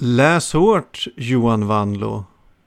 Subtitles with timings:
[0.00, 2.24] Läs hårt Johan Wanlo.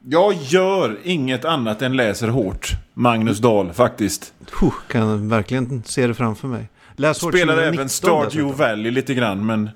[0.08, 2.70] Jag gör inget annat än läser hårt.
[2.94, 4.34] Magnus Dahl faktiskt.
[4.60, 6.68] Puh, kan verkligen se det framför mig.
[6.96, 8.64] Läs hårt Spelar 2019 även Stardew.
[8.64, 9.46] Valley lite grann.
[9.46, 9.70] Men,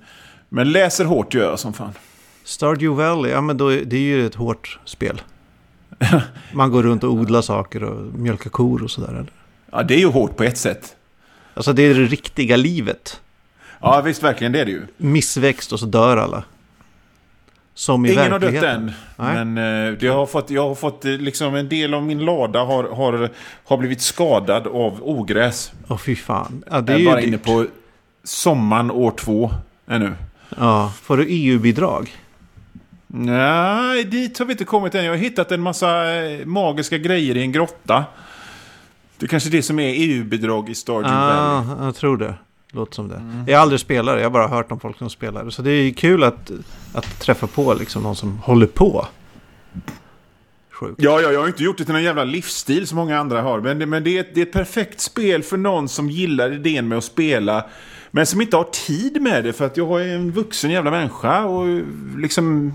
[0.49, 1.93] men läser hårt gör jag som fan.
[2.45, 5.23] Stardew Valley, ja men då, det är ju ett hårt spel.
[6.53, 9.09] Man går runt och odlar saker och mjölkar kor och sådär.
[9.09, 9.33] eller?
[9.73, 10.97] Ja, det är ju hårt på ett sätt.
[11.55, 13.21] Alltså det är det riktiga livet.
[13.81, 14.83] Ja, visst verkligen det är det ju.
[14.97, 16.45] Missväxt och så dör alla.
[17.79, 18.93] Som i Ingen har dött än.
[19.17, 19.45] Nej.
[19.45, 22.65] Men eh, jag har fått, jag har fått eh, liksom en del av min lada
[22.65, 23.31] har, har,
[23.65, 25.73] har blivit skadad av ogräs.
[25.89, 26.65] Åh fy fan.
[26.71, 27.27] Ja, det Jag är är ju bara dyrt.
[27.27, 27.67] inne på
[28.25, 29.51] sommaren år två
[29.89, 30.13] ännu.
[30.59, 32.17] Ja, får du EU-bidrag?
[33.07, 35.05] Nej, dit har vi inte kommit än.
[35.05, 38.05] Jag har hittat en massa eh, magiska grejer i en grotta.
[39.19, 41.67] Det är kanske det som är EU-bidrag i Stardew Valley.
[41.79, 42.35] Ja, jag tror det.
[42.77, 43.15] Låter som det.
[43.17, 43.45] Mm.
[43.47, 45.51] Jag har aldrig spelat det, jag har bara hört om folk som spelar det.
[45.51, 46.51] Så det är kul att,
[46.93, 49.07] att träffa på liksom någon som håller på.
[50.71, 51.03] Sjukt.
[51.03, 53.61] Ja, ja, jag har inte gjort det till någon jävla livsstil som många andra har.
[53.61, 56.53] Men, det, men det, är ett, det är ett perfekt spel för någon som gillar
[56.53, 57.65] idén med att spela.
[58.11, 59.53] Men som inte har tid med det.
[59.53, 61.45] För att jag är en vuxen jävla människa.
[61.45, 61.83] Och
[62.17, 62.73] liksom...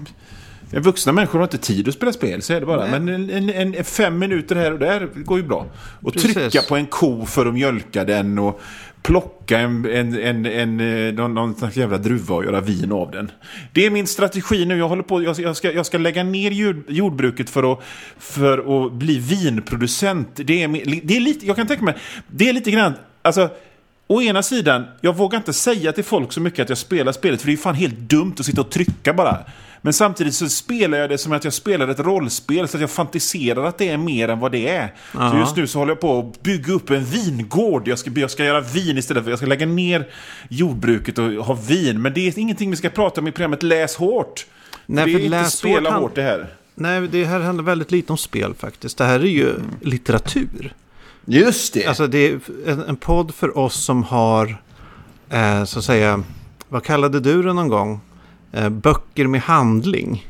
[0.74, 2.82] Vuxna människor har inte tid att spela spel, så är det bara.
[2.82, 3.00] Nej.
[3.00, 5.66] Men en, en, en, en fem minuter här och där går ju bra.
[6.02, 6.34] Och Precis.
[6.34, 8.62] trycka på en ko för att mjölka den och
[9.04, 13.12] plocka en, en, en, en, eh, någon, någon slags jävla druva och göra vin av
[13.12, 13.32] den.
[13.74, 14.78] Det är min strategi nu.
[14.78, 17.80] Jag, håller på, jag, ska, jag ska lägga ner jord, jordbruket för att,
[18.18, 20.28] för att bli vinproducent.
[20.36, 21.96] Det är, det är lite, jag kan tänka mig,
[22.28, 23.50] det är lite grann, alltså
[24.12, 27.42] Å ena sidan, jag vågar inte säga till folk så mycket att jag spelar spelet,
[27.42, 29.38] för det är ju fan helt dumt att sitta och trycka bara.
[29.82, 32.90] Men samtidigt så spelar jag det som att jag spelar ett rollspel, så att jag
[32.90, 34.88] fantiserar att det är mer än vad det är.
[35.12, 35.40] Så Ja.
[35.40, 37.88] just nu så håller jag på att bygga upp en vingård.
[37.88, 40.08] Jag ska, jag ska göra vin istället för jag ska lägga ner
[40.50, 42.02] jordbruket och ha vin.
[42.02, 44.46] Men det är ingenting vi ska prata om i programmet Läs hårt.
[44.86, 46.48] Nej, det är inte spela hårt hårt det här.
[46.76, 48.98] Nej, det här handlar väldigt lite om spel faktiskt.
[48.98, 49.62] Det här är ju Mm.
[49.82, 50.74] litteratur.
[51.26, 51.86] Just det.
[51.86, 54.58] Alltså det är en, en podd för oss som har,
[55.30, 56.24] eh, så att säga,
[56.70, 58.00] vad kallade du det någon gång?
[58.52, 60.26] Eh, böcker med handling.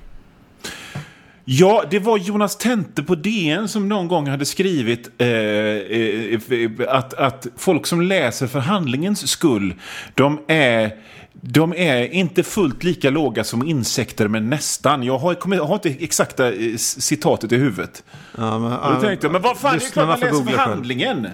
[1.45, 6.71] Ja, det var Jonas Tente på DN som någon gång hade skrivit eh, eh, eh,
[6.88, 9.73] att, att folk som läser för handlingens skull,
[10.16, 10.95] de är,
[11.41, 15.03] de är inte fullt lika låga som insekter, men nästan.
[15.03, 18.03] Jag har, kommer- jag har inte exakta eh, citatet i huvudet.
[18.38, 20.38] Ja, men, Och då tänkte jag, men vad fan, det är klart man läser för
[20.38, 20.69] googla själv.
[20.69, 21.28] handlingen.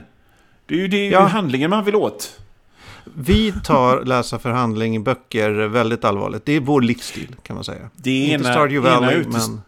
[0.66, 1.20] Det är ju det, Ja.
[1.20, 2.40] handlingen man vill åt.
[3.16, 6.46] Vi tar läsa för handling i böcker väldigt allvarligt.
[6.46, 7.90] Det är vår livsstil kan man säga.
[7.96, 9.62] Det är Inte ena- Stardew ena Valley, men...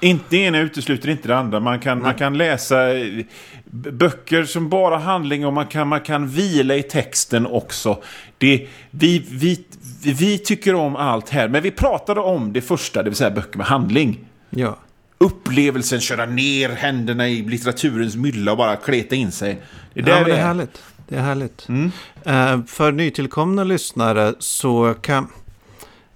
[0.00, 1.60] Inte det ena utesluter inte det andra.
[1.60, 3.24] Man kan, man kan läsa eh,
[3.70, 8.02] böcker som bara handling och man kan, man kan vila i texten också.
[8.38, 9.64] Det, vi, vi,
[10.02, 13.58] vi tycker om allt här, men vi pratade om det första, det vill säga böcker
[13.58, 14.18] med handling.
[14.50, 14.76] Ja.
[15.18, 19.58] Upplevelsen, köra ner händerna i litteraturens mylla och bara kleta in sig.
[19.94, 20.46] Det är Ja, där vi det är är.
[20.46, 20.82] härligt.
[21.08, 21.68] Det är härligt.
[21.68, 21.90] Mm.
[22.24, 25.28] Eh, för nytillkomna lyssnare så kan...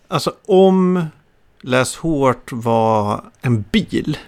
[0.09, 1.05] Alltså om
[1.63, 4.19] Läs hårt var en bil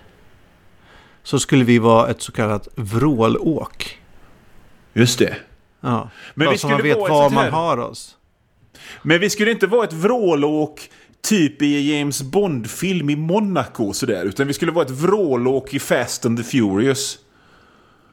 [1.22, 3.98] så skulle vi vara ett så kallat vrålåk.
[4.92, 5.36] Just det.
[5.80, 6.10] Ja.
[6.34, 8.16] Men vi så man skulle vet var man har oss.
[9.02, 10.90] Men vi skulle inte vara ett vrålåk
[11.22, 14.24] typ i James Bond-film i Monaco sådär.
[14.24, 17.18] Utan vi skulle vara ett vrålåk i Fast and the Furious.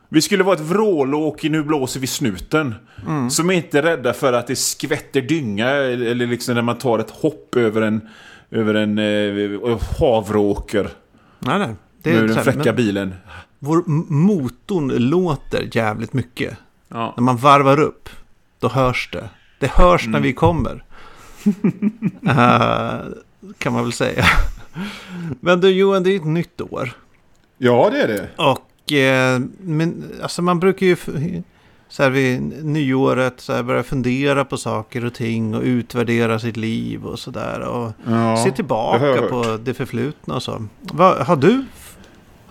[0.10, 2.76] Vi skulle vara ett vrålåk i Nu blåser vi snuten.
[3.08, 3.30] Mm.
[3.30, 5.70] Som är inte rädda för att det skvätter dynga.
[5.70, 8.10] Eller liksom när man tar ett hopp över en,
[8.52, 10.90] över en eh, havråker.
[11.40, 11.76] Nej, nej.
[12.02, 13.14] Det är den här, fräcka bilen.
[13.60, 13.84] vår
[14.14, 16.58] motorn låter jävligt mycket.
[16.88, 17.14] Ja.
[17.18, 18.10] När man varvar upp,
[18.60, 19.30] då hörs det.
[19.60, 20.12] Det hörs Mm.
[20.12, 20.84] när vi kommer.
[22.28, 23.00] Eh,
[23.58, 24.26] kan man väl säga.
[25.40, 26.92] Men du Johan, det är ett nytt år.
[27.58, 28.30] ja, det är det.
[28.36, 30.96] Och eh, men, alltså man brukar ju
[31.90, 36.58] så här vid nyåret så här börja fundera på saker och ting och utvärdera sitt
[36.58, 37.60] liv och sådär.
[37.60, 40.66] Och Ja, se tillbaka på det förflutna och så.
[40.82, 41.66] Vad, har, du,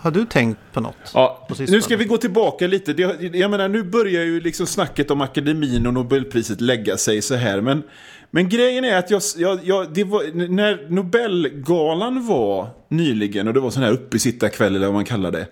[0.00, 1.10] har du tänkt på något?
[1.14, 2.92] Ja, på nu ska vi gå tillbaka lite.
[2.92, 7.34] Det, jag menar, nu börjar ju liksom snacket om akademin och Nobelpriset lägga sig så
[7.34, 7.60] här.
[7.60, 7.82] Men,
[8.30, 13.70] men grejen är att jag, jag, jag, var, när Nobelgalan var nyligen och det var
[13.70, 15.46] sån här uppesittarkväll eller vad man kallar det.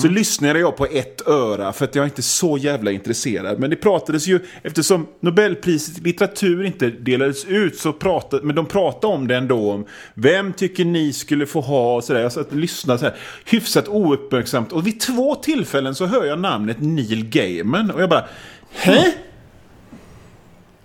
[0.00, 3.58] Så lyssnade jag på ett öra för att jag är inte så jävla intresserad.
[3.58, 8.66] Men det pratades ju, eftersom Nobelpriset i litteratur inte delades ut, så pratade, men de
[8.66, 9.72] pratade om det ändå.
[9.72, 12.20] Om vem tycker ni skulle få ha och sådär.
[12.20, 14.72] Jag satt och lyssnade så här, hyfsat ouppmärksamt.
[14.72, 17.90] Och vid två tillfällen så hör jag namnet Neil Gaiman.
[17.90, 18.24] Och jag bara,
[18.70, 19.12] hä?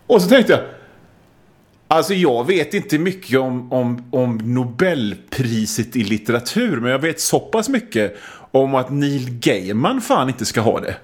[0.07, 0.61] Och så tänkte jag,
[1.93, 6.79] Alltså jag vet inte mycket om, om, om Nobelpriset i litteratur.
[6.79, 8.15] Men jag vet så pass mycket
[8.51, 10.95] om att Neil Gaiman fan inte ska ha det.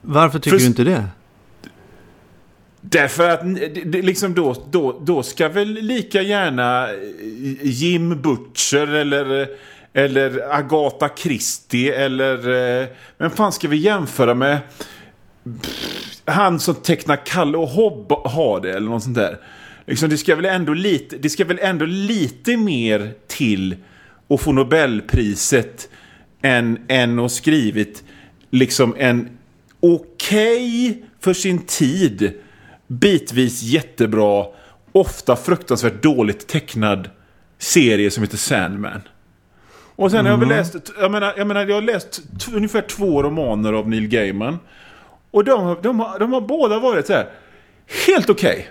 [0.00, 1.04] Varför tycker För- du inte det?
[2.80, 3.40] Därför att
[4.04, 6.94] liksom då, då, då ska väl lika gärna eh,
[7.62, 9.48] Jim Butcher eller,
[9.92, 12.80] eller Agatha Christie eller...
[12.82, 12.86] eh,
[13.18, 14.58] Vem fan ska vi jämföra med?
[15.62, 19.38] Pff, Han som tecknar Kalle och Hobb har det eller något sånt där.
[19.86, 23.76] Liksom, det, ska väl ändå lite, det ska väl ändå lite mer till
[24.28, 25.88] att få Nobelpriset
[26.42, 28.04] än, än att skrivit
[28.50, 29.28] liksom en
[29.80, 32.32] okej för sin tid,
[32.86, 34.46] bitvis jättebra,
[34.92, 37.10] ofta fruktansvärt dåligt tecknad
[37.58, 39.00] serie som heter Sandman.
[39.96, 42.22] Och sen har jag väl läst, jag menar, jag menar, jag har läst
[42.54, 44.58] ungefär två romaner av Neil Gaiman.
[45.32, 47.30] Och de, de, har, de har båda varit så här,
[48.06, 48.68] helt okej.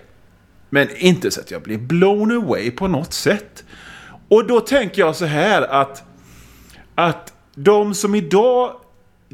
[0.70, 3.64] Men inte så att jag blir blown away på något sätt.
[4.28, 6.04] Och då tänker jag så här att,
[6.96, 8.72] att de som idag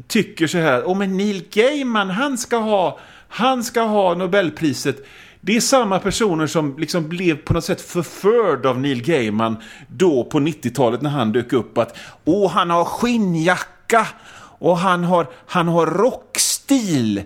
[0.06, 2.98] tycker så här, åh men Neil Gaiman, han ska ha,
[3.28, 5.06] han ska ha Nobelpriset.
[5.40, 9.56] Det är samma personer som liksom blev på något sätt förförd av Neil Gaiman
[9.88, 14.06] då på 90-talet när han dök upp att åh, han har skinnjacka
[14.58, 17.22] och han har, han har rockstil.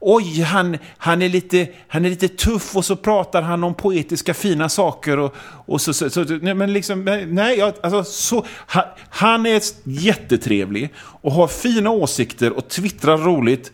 [0.00, 4.34] Oj, han, han, är lite, han är lite tuff och så pratar han om poetiska
[4.34, 5.18] fina saker.
[5.18, 5.34] Och,
[5.66, 11.32] och så, så, så, nej, men liksom, nej, alltså, så, han, han är jättetrevlig och
[11.32, 13.72] har fina åsikter och twittrar roligt.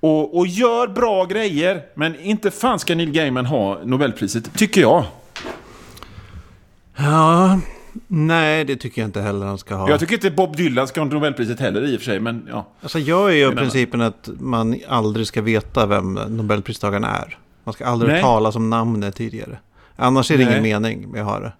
[0.00, 5.04] Och, och gör bra grejer, men inte fan ska Neil Gaiman ha Nobelpriset, tycker jag.
[6.96, 7.60] Ja,
[8.06, 9.90] nej det tycker jag inte heller han ska ha.
[9.90, 12.66] Jag tycker inte Bob Dylan ska ha Nobelpriset heller i och för sig, men ja.
[12.80, 17.38] Alltså jag är ju principen att man aldrig ska veta vem Nobelpristagaren är.
[17.64, 18.22] Man ska aldrig Nej.
[18.22, 19.58] tala som namnet tidigare.
[19.96, 20.52] Annars är det Nej.
[20.52, 21.52] ingen mening med att ha det.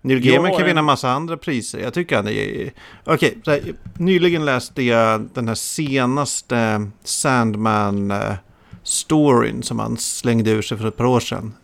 [0.00, 1.78] Neil Gaiman kan vinna massa andra priser.
[1.78, 2.72] Jag tycker han är...
[3.04, 3.60] Okej, så här,
[3.94, 11.04] nyligen läste jag den här senaste Sandman-storyn som han slängde ur sig för ett par
[11.04, 11.54] år sedan.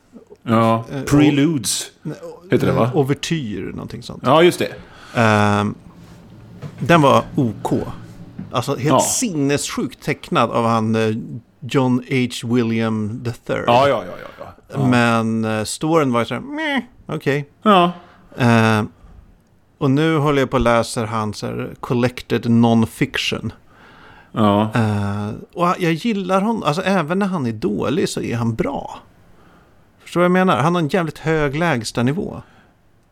[0.44, 0.85] Ja.
[0.93, 1.91] Eh, Preludes.
[2.50, 2.91] Heter det, va?
[2.94, 4.23] Overtyr, någonting sånt.
[4.26, 4.69] Ja, just det.
[5.20, 5.75] Ehm,
[6.79, 7.73] den var OK.
[8.52, 9.00] Alltså helt Ja.
[9.00, 11.17] sinnessjukt tecknad av han eh,
[11.61, 12.55] John H.
[12.55, 13.32] William III.
[13.67, 14.05] Ja, ja, ja,
[14.38, 14.46] ja.
[14.73, 14.87] ja.
[14.87, 16.43] Men uh, storyn var ju så här,
[17.06, 17.49] okej.
[17.62, 17.93] ja.
[18.38, 18.88] Ehm,
[19.79, 21.44] och nu håller jag på att läsa hans
[21.81, 23.52] collected non-fiction.
[24.32, 24.70] ja.
[24.75, 28.99] Eh, och jag gillar honom, alltså även när han är dålig så är han bra.
[30.14, 30.62] Förstår du vad jag menar?
[30.62, 32.43] Han har en jävligt hög lägstanivå.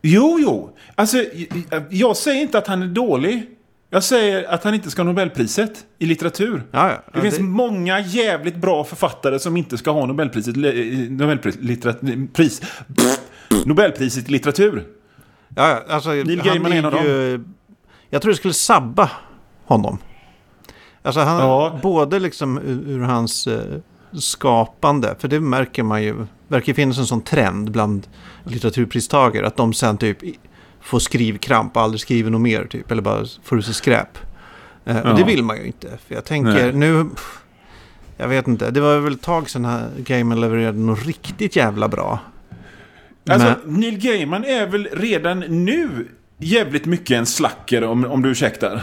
[0.03, 0.77] Jo, jo.
[0.95, 1.17] Alltså,
[1.91, 3.47] jag säger inte att han är dålig.
[3.91, 6.63] Jag säger att han inte ska ha Nobelpriset i litteratur.
[6.71, 7.03] Ja, ja.
[7.15, 10.57] Det finns det- många jävligt bra författare som inte ska ha Nobelpriset,
[11.11, 12.61] Nobelpris, littera- pris,
[12.97, 13.21] pff,
[13.67, 14.87] Nobelpriset i litteratur.
[15.57, 17.45] Ja, alltså, Neil Gaiman är en av ju,
[18.11, 19.11] Jag tror det skulle sabba
[19.65, 19.99] honom.
[21.03, 21.79] Alltså han, Ja.
[21.83, 23.61] både liksom ur, ur hans eh,
[24.21, 28.07] skapande, för det märker man ju, verkar finnas en sån trend bland
[28.45, 30.19] litteraturpristagare, att de sen typ
[30.81, 34.19] får skrivkramp och aldrig skriver något mer typ, eller bara får ur sig skräp.
[34.85, 35.11] Eh, Ja.
[35.13, 36.73] Och det vill man ju inte, för jag tänker Nej.
[36.73, 37.07] nu,
[38.17, 41.89] jag vet inte, det var väl ett tag sedan här Gaiman levererade något riktigt jävla
[41.89, 42.19] bra.
[43.31, 48.29] Alltså, Men- Neil Gaiman är väl redan nu jävligt mycket en slacker om, om du
[48.31, 48.83] ursäktar.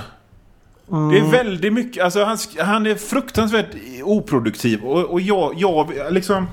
[0.89, 3.67] Det är väldigt mycket, alltså han, han är fruktansvärt
[4.03, 6.47] oproduktiv och, och jag, jag liksom...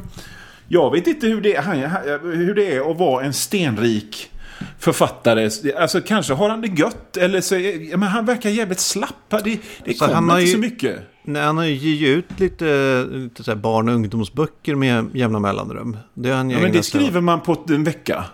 [0.69, 1.76] Jag vet inte hur det, han,
[2.23, 4.31] hur det är att vara en stenrik
[4.78, 5.50] författare.
[5.78, 9.31] Alltså kanske har han det gött eller så, är- men han verkar jävligt slapp.
[9.31, 10.97] Det, det Så kommer han har inte ju- så mycket.
[11.25, 15.97] Nej, han har ju givit ut lite, lite barn och ungdomsböcker med jämna mellanrum.
[16.14, 18.25] Det han Ja, men det skriver man på en vecka.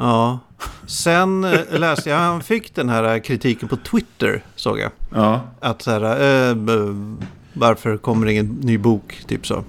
[0.00, 0.38] Ja.
[0.86, 4.90] Sen eh, läste jag, han fick den här kritiken på Twitter, såg jag.
[5.14, 5.40] Ja.
[5.60, 6.02] Att så här,
[6.48, 6.72] eh, b-
[7.52, 9.64] varför kommer det ingen ny bok, typ så.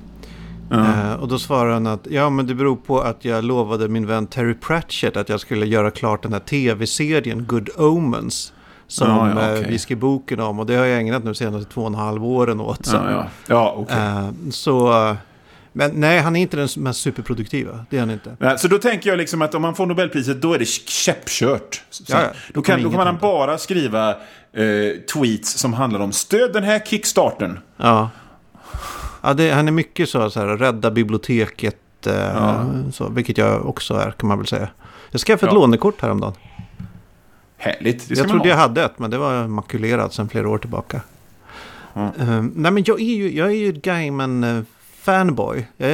[0.69, 0.77] ja.
[0.79, 4.07] Eh, och då svarade han att, ja men det beror på att jag lovade min
[4.07, 8.53] vän Terry Pratchett att jag skulle göra klart den här tv-serien Good Omens.
[8.88, 9.65] Som Ja, ja, eh, okej.
[9.69, 12.25] vi skrev boken om och det har jag ägnat nu senaste två och en halv
[12.25, 12.85] åren åt.
[12.85, 12.95] Så.
[12.95, 13.85] ja, ja.
[13.89, 13.95] ja.
[13.97, 15.15] Eh, så, eh,
[15.73, 17.85] men nej, han är inte den mest superproduktiva.
[17.89, 18.35] Det är han inte.
[18.39, 21.81] Ja, Så då tänker jag liksom att om man får Nobelpriset då är det käppkört.
[22.07, 22.17] Ja.
[22.21, 24.15] Då, Då kan, kommer då kan man inget bara skriva eh,
[25.13, 27.59] tweets som handlar om stöd den här kickstarten.
[27.77, 28.09] Ja.
[29.21, 31.77] ja det, han är mycket så, så här, rädda biblioteket.
[32.07, 32.65] Eh, Ja.
[32.93, 34.67] så, vilket jag också är, kan man väl säga.
[35.11, 35.59] Jag skaffade ett Ja.
[35.61, 36.33] lånekort häromdagen.
[37.57, 38.61] Härligt, Jag trodde jag ha.
[38.61, 41.01] hade ett, men det var makulerat sedan flera år tillbaka.
[41.93, 42.11] Ja.
[42.19, 44.63] Eh, nej, men jag är ju, jag är ju ett Gaiman eh,
[45.01, 45.67] fanboy.
[45.77, 45.89] Jag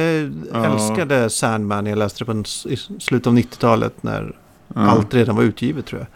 [0.52, 0.64] Ja.
[0.64, 1.86] älskade Sandman.
[1.86, 4.32] Jag läste det på en, i slutet av 90-talet när
[4.74, 4.80] Ja.
[4.90, 6.08] allt redan var utgivet tror jag.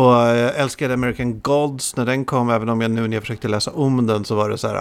[0.00, 2.50] Och jag älskade American Gods när den kom.
[2.50, 4.74] Även om jag nu när jag försökte läsa om den så var det så här.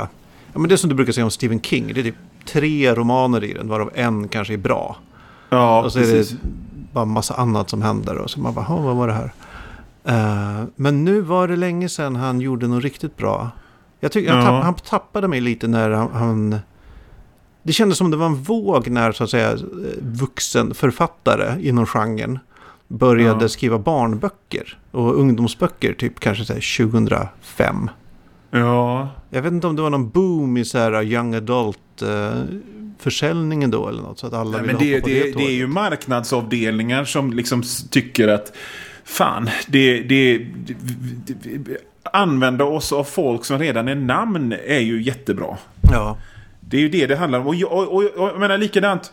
[0.53, 1.91] Ja, men det är som du brukar säga om Stephen King.
[1.93, 2.15] Det är typ
[2.45, 4.97] tre romaner i den varav en kanske är bra.
[5.49, 6.29] Ja, och så är precis.
[6.29, 6.37] det
[6.93, 8.17] bara massa annat som händer.
[8.17, 9.31] Och så man bara, "Ha, vad var det här?
[10.03, 13.49] Eh, men nu var det länge sedan han gjorde något riktigt bra.
[13.99, 14.41] Jag tycker, Ja.
[14.41, 16.59] tapp, han tappade mig lite när han, han...
[17.67, 19.57] Det kändes som det var en våg när så att säga
[19.99, 22.39] vuxenförfattare inom genren
[22.87, 23.49] började Ja.
[23.49, 27.89] skriva barnböcker och ungdomsböcker typ kanske så här 2005.
[28.51, 29.09] Ja.
[29.29, 32.41] Jag vet inte om det var någon boom i så här young adult eh,
[32.99, 35.55] försäljningen då eller något så att alla Nej, men det, på det, det, det är
[35.55, 38.53] ju marknadsavdelningar som liksom tycker att
[39.03, 40.75] fan, det, det, det,
[41.45, 41.77] det,
[42.13, 45.57] använda oss av folk som redan är namn är ju jättebra.
[45.91, 46.17] Ja.
[46.69, 47.47] Det är ju det det handlar om.
[47.47, 49.11] Och jag, och, och, och jag menar likadant.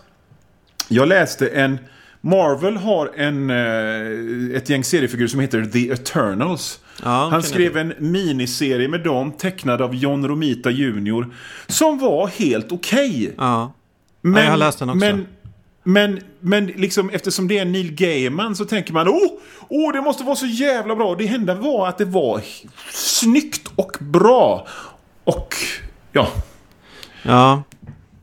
[0.88, 1.78] Jag läste en...
[2.20, 6.80] Marvel har en, eh, ett gäng seriefigurer som heter The Eternals.
[7.02, 11.26] Ja, Han skrev en miniserie med dem, tecknad av John Romita Jr.
[11.66, 13.34] Som var helt okej.
[13.38, 13.72] Ja.
[14.20, 14.98] Men, jag har läst den också.
[14.98, 15.26] Men,
[15.82, 19.30] men, men liksom, eftersom det är Neil Gaiman så tänker man åh,
[19.68, 21.14] åh, det måste vara så jävla bra.
[21.14, 22.40] Det enda var att det var
[22.90, 24.66] snyggt och bra.
[25.24, 25.54] Och
[26.12, 26.28] ja,
[27.24, 27.62] Ja.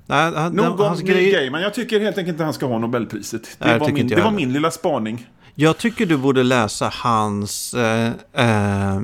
[0.05, 1.61] Nej, han, nog den, om Neil grej, Gaiman.
[1.61, 3.43] Jag tycker helt enkelt inte han ska ha Nobelpriset.
[3.59, 5.27] Det, Nej, var, min, det var min lilla spaning.
[5.55, 9.01] Jag tycker du borde läsa hans, eh, eh,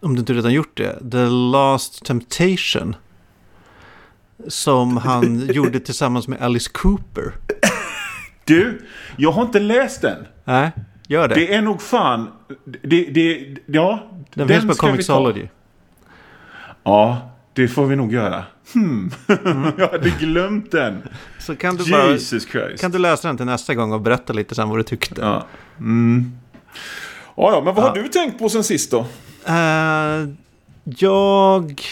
[0.00, 2.96] om du inte redan gjort det, The Last Temptation.
[4.48, 7.32] Som han gjorde tillsammans med Alice Cooper.
[8.44, 10.26] Du, jag har inte läst den.
[10.44, 10.70] Nej,
[11.08, 11.34] gör det.
[11.34, 12.28] Det är nog fan...
[12.64, 14.74] Det, det, ja, den finns på.
[14.74, 15.48] Comixology.
[16.84, 18.44] Ja, det får vi nog göra.
[18.74, 19.10] Hmm.
[19.78, 21.02] jag hade glömt den.
[21.38, 22.80] Så kan du, bara, Jesus Christ.
[22.80, 25.20] kan du läsa den till nästa gång och berätta lite sen vad du tyckte.
[25.20, 25.46] Ja.
[25.78, 26.32] Mm.
[27.36, 27.88] Ja, ja, men vad Ja.
[27.88, 29.06] har du tänkt på sen sist då?
[29.46, 30.28] Eh,
[30.84, 31.82] jag...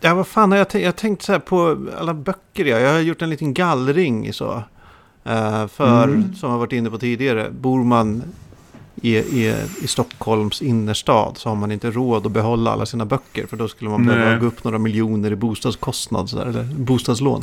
[0.00, 0.82] Ja, vad fan har jag tänkt?
[0.82, 2.64] Jag har tänkt så här på alla böcker.
[2.64, 4.62] Jag, jag har gjort en liten gallring så.
[5.24, 6.34] Eh, för, Mm.
[6.34, 8.22] som jag varit inne på tidigare, bor man
[9.02, 13.46] i, i, i Stockholms innerstad så har man inte råd att behålla alla sina böcker.
[13.46, 17.42] För då skulle man behöva gå upp några miljoner i bostadskostnad, så där, eller bostadslån.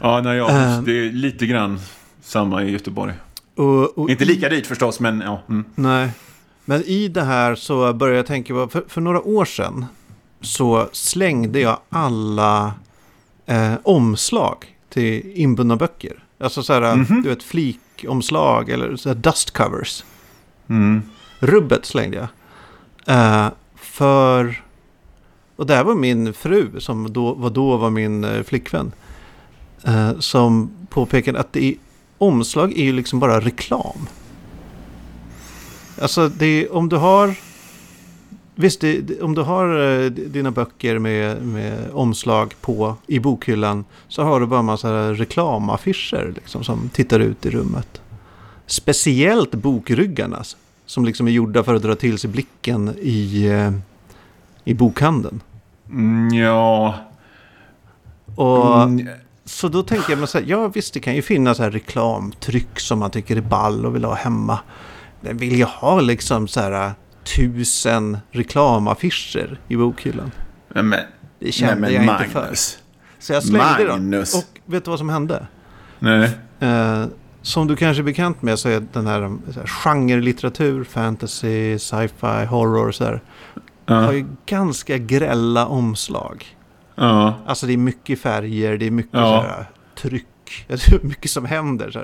[0.00, 0.82] Ja, nej, ja, Eh.
[0.82, 1.80] det är lite grann
[2.22, 3.14] samma i Göteborg.
[3.56, 5.42] Och, och Inte lika dyrt förstås, men ja.
[5.48, 5.64] Mm.
[5.74, 6.10] Nej,
[6.64, 9.86] men i det här så började jag tänka på, för, för några år sedan
[10.40, 12.74] så slängde jag alla
[13.46, 14.56] eh, omslag
[14.88, 16.24] till inbundna böcker.
[16.40, 17.22] Alltså så här, Mhm.
[17.22, 20.04] du vet, flikomslag eller så här dust covers.
[20.68, 21.02] Mm.
[21.38, 22.28] Rubbet slängde jag.
[23.16, 24.62] Eh, för,
[25.56, 28.92] och det här var min fru som då, var då var min eh, flickvän.
[29.84, 31.74] Eh, som påpekade att det är,
[32.18, 34.08] omslag är ju liksom bara reklam.
[36.00, 37.34] Alltså det är, om du har...
[38.56, 44.22] Visst, det, om du har eh, dina böcker med, med omslag på i bokhyllan så
[44.22, 48.00] har du bara en massa reklamaffischer liksom, som tittar ut i rummet.
[48.66, 50.56] Speciellt bokryggarnas
[50.86, 53.72] som liksom är gjorda för att dra till sig blicken i, eh,
[54.64, 55.40] i bokhandeln.
[55.90, 56.94] Mm, ja.
[58.34, 59.08] Och, Mm,
[59.44, 61.70] Så då tänkte jag, men så här, ja visst det kan ju finnas så här
[61.70, 64.58] reklamtryck som man tycker är ball och vill ha hemma.
[65.20, 66.92] Men vill jag ha liksom så här
[67.36, 70.30] tusen reklamaffischer i bokhyllan?
[70.74, 71.00] nej, men,
[71.38, 72.40] Det kände nej, jag men inte för.
[72.40, 72.78] Magnus.
[73.18, 73.88] Så jag slängde dem.
[74.10, 74.34] Magnus.
[74.34, 75.46] Och vet du vad som hände?
[75.98, 76.30] Nej.
[76.60, 77.04] Eh,
[77.44, 82.44] som du kanske är bekant med så är den här, så här genrelitteratur, fantasy, sci-fi,
[82.44, 83.20] horror och så här.
[83.86, 86.56] Har ju ganska grälla omslag.
[86.94, 87.34] Ja.
[87.46, 90.26] Alltså det är mycket färger, det är mycket så här, tryck.
[91.02, 91.90] Mycket som händer.
[91.90, 91.98] Så.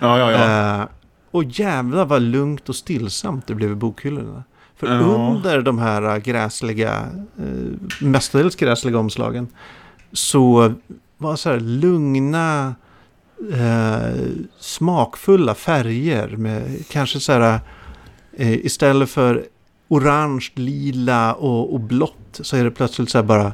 [0.00, 0.86] Eh,
[1.30, 4.44] och jävlar vad lugnt och stillsamt det blev i bokhyllorna.
[4.76, 9.48] För under de här äh, gräsliga, eh, mestadels gräsliga omslagen
[10.12, 10.74] så
[11.16, 12.74] var så här lugna,
[13.52, 14.20] eh,
[14.58, 17.60] smakfulla färger med kanske så här
[18.36, 19.44] eh, istället för
[19.88, 23.52] orange, lila och, och blått så är det plötsligt så här bara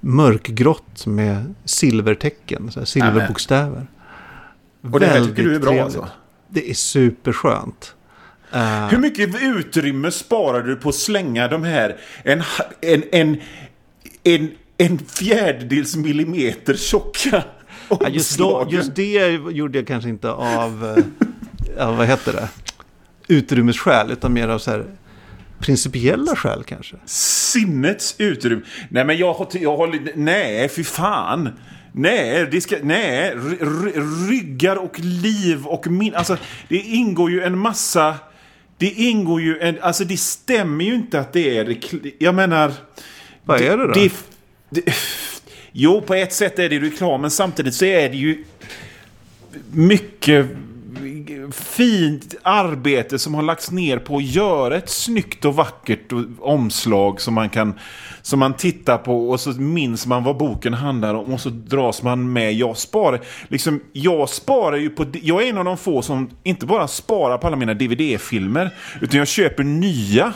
[0.00, 3.86] mörkgrått med silvertecken, så här silverbokstäver.
[4.92, 5.84] Och det här tycker du är bra trevligt.
[5.84, 6.08] alltså?
[6.48, 7.94] Det är superskönt.
[8.52, 12.42] Eh, Hur mycket utrymme sparar du på att slänga de här en,
[12.80, 13.40] en, en,
[14.24, 17.44] en, en fjärdedels millimeter tjocka
[18.00, 21.04] ja, just, då, just det gjorde jag kanske inte av,
[21.76, 22.48] eh, av vad heter det,
[23.28, 24.84] utrymmesskäl, utan mer av så här,
[25.58, 26.96] principiella skäl kanske?
[27.06, 28.62] Sinnets utrymme.
[28.88, 30.12] Nej, men jag, jag håller...
[30.14, 31.48] Nej, fy fan.
[31.92, 33.34] Nej, det ska, nej,
[34.28, 36.14] ryggar och liv och min...
[36.14, 36.36] Alltså,
[36.68, 38.14] det ingår ju en massa...
[38.78, 39.78] Det ingår ju en...
[39.80, 41.78] Alltså, det stämmer ju inte att det är...
[42.18, 42.72] Jag menar...
[43.44, 43.92] Vad är det då?
[43.92, 44.12] Det,
[44.70, 44.94] det,
[45.72, 48.44] jo, på ett sätt är det reklam, men samtidigt så är det ju
[49.70, 50.46] mycket
[51.52, 57.34] fint arbete som har lagts ner på att göra ett snyggt och vackert omslag som
[57.34, 57.74] man kan
[58.22, 62.02] som man tittar på och så minns man vad boken handlar om och så dras
[62.02, 62.52] man med.
[62.54, 66.66] Jag sparar, liksom, jag sparar ju på, jag är en av de få som inte
[66.66, 70.32] bara sparar på alla mina DVD-filmer utan jag köper nya.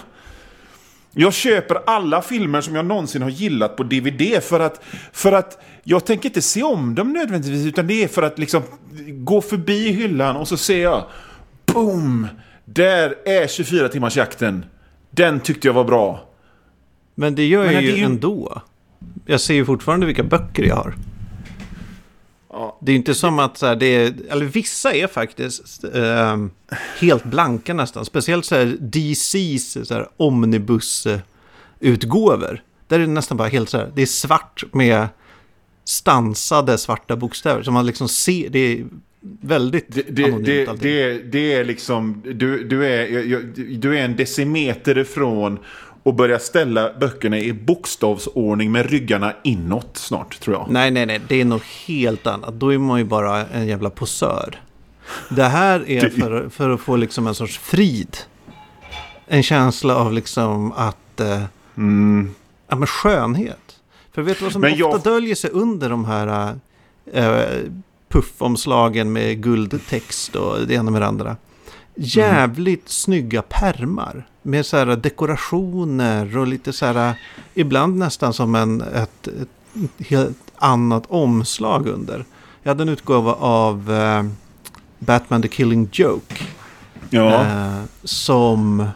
[1.19, 5.59] Jag köper alla filmer som jag någonsin har gillat på DVD för att, för att
[5.85, 8.63] jag tänker inte se om dem nödvändigtvis utan det är för att liksom
[9.07, 11.05] gå förbi hyllan och så ser jag
[11.67, 12.27] Boom!
[12.65, 14.65] Där är 24 timmars jakten.
[15.11, 16.29] Den tyckte jag var bra.
[17.15, 18.63] Men det gör jag ju, ju ändå.
[19.27, 20.95] Jag ser ju fortfarande vilka böcker jag har.
[22.57, 22.79] Ja.
[22.81, 26.37] Det är inte som att så här, det är, eller vissa är faktiskt eh,
[26.99, 28.05] helt blanka nästan.
[28.05, 32.63] Speciellt så här DC's så här, omnibusutgåvor.
[32.89, 35.09] Där är det nästan bara helt så här, det är svart med
[35.85, 37.63] stansade svarta bokstäver.
[37.63, 38.87] Så man liksom ser, det är
[39.41, 44.17] väldigt det, det, anonymt det, det, det, är liksom, du, du, är, du är en
[44.17, 45.59] decimeter ifrån
[46.07, 50.67] och börja ställa böckerna i bokstavsordning med ryggarna inåt snart, tror jag.
[50.71, 52.55] Nej, nej, nej, det är något helt annat.
[52.55, 54.61] Då är man ju bara en jävla posör.
[55.31, 58.17] Det här är för, för att få liksom en sorts frid.
[59.27, 61.21] En känsla av liksom att...
[61.21, 61.43] Eh,
[61.77, 62.35] mm.
[62.69, 63.77] Ja, men skönhet.
[64.13, 65.03] För vet du vad som men ofta jag...
[65.03, 66.55] döljer sig under de här
[67.13, 67.41] äh,
[68.09, 71.37] puffomslagen med guldtext och det ena med det andra?
[71.95, 72.89] Jävligt mm.
[72.89, 77.15] snygga permar med så här dekorationer och lite så här,
[77.55, 82.25] ibland nästan som en, ett, ett helt annat omslag under.
[82.63, 84.25] Jag hade en utgåva av äh,
[84.99, 86.45] Batman the Killing Joke.
[87.11, 87.45] Ja.
[87.45, 88.89] Äh, som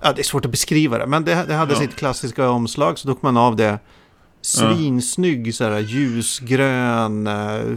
[0.00, 1.78] Ja, det är svårt att beskriva det, men det, det hade ja.
[1.78, 3.78] sitt klassiska omslag, så tog man av det.
[4.42, 7.76] Svinsnygg, så här, ljusgrön, eh,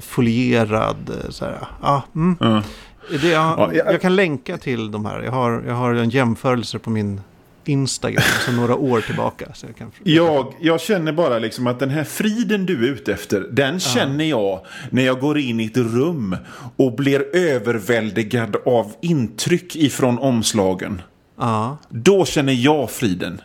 [0.00, 1.10] folierad.
[1.10, 2.36] Eh, så här, ja, mm.
[2.40, 2.62] ja.
[3.10, 5.22] Det, jag, jag, kan länka till de här.
[5.22, 7.20] Jag har, jag har en jämförelse på min
[7.68, 9.46] Instagram, så några år tillbaka.
[9.54, 9.92] Så jag, kan...
[10.02, 14.24] jag, jag känner bara liksom att den här friden du är ute efter, den känner
[14.24, 16.36] jag när jag går in i ett rum
[16.76, 21.02] och blir överväldigad av intryck ifrån omslagen.
[21.38, 21.76] Ja.
[21.88, 23.40] Då känner jag friden.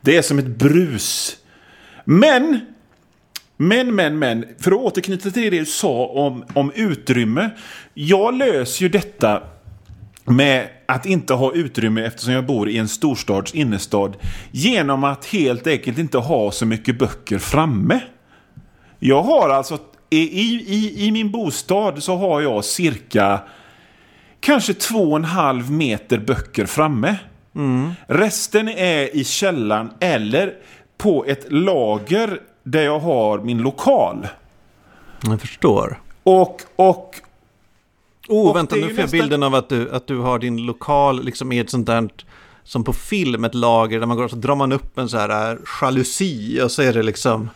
[0.00, 1.36] Det är som ett brus.
[2.04, 2.60] Men,
[3.62, 7.50] men, men, men, för att återknyta till det du sa om, om utrymme.
[7.94, 9.42] Jag löser ju detta
[10.24, 14.16] med att inte ha utrymme eftersom jag bor i en storstads innerstad
[14.50, 18.00] genom att helt enkelt inte ha så mycket böcker framme.
[18.98, 19.78] Jag har alltså,
[20.10, 23.40] i, i, i min bostad så har jag cirka
[24.40, 27.16] kanske två och en halv meter böcker framme.
[27.54, 27.92] Mm.
[28.06, 30.54] Resten är i källaren eller
[30.98, 34.28] på ett lager där jag har min lokal.
[35.22, 36.00] Jag förstår.
[36.22, 37.20] Och, och,
[38.28, 39.20] Oh, och vänta, nu får jag nästan...
[39.20, 42.08] bilden av att du, att du har din lokal liksom i ett sånt där,
[42.64, 45.18] som på film, ett lager där man går och så drar man upp en så
[45.18, 47.50] här jalusi och så är det liksom,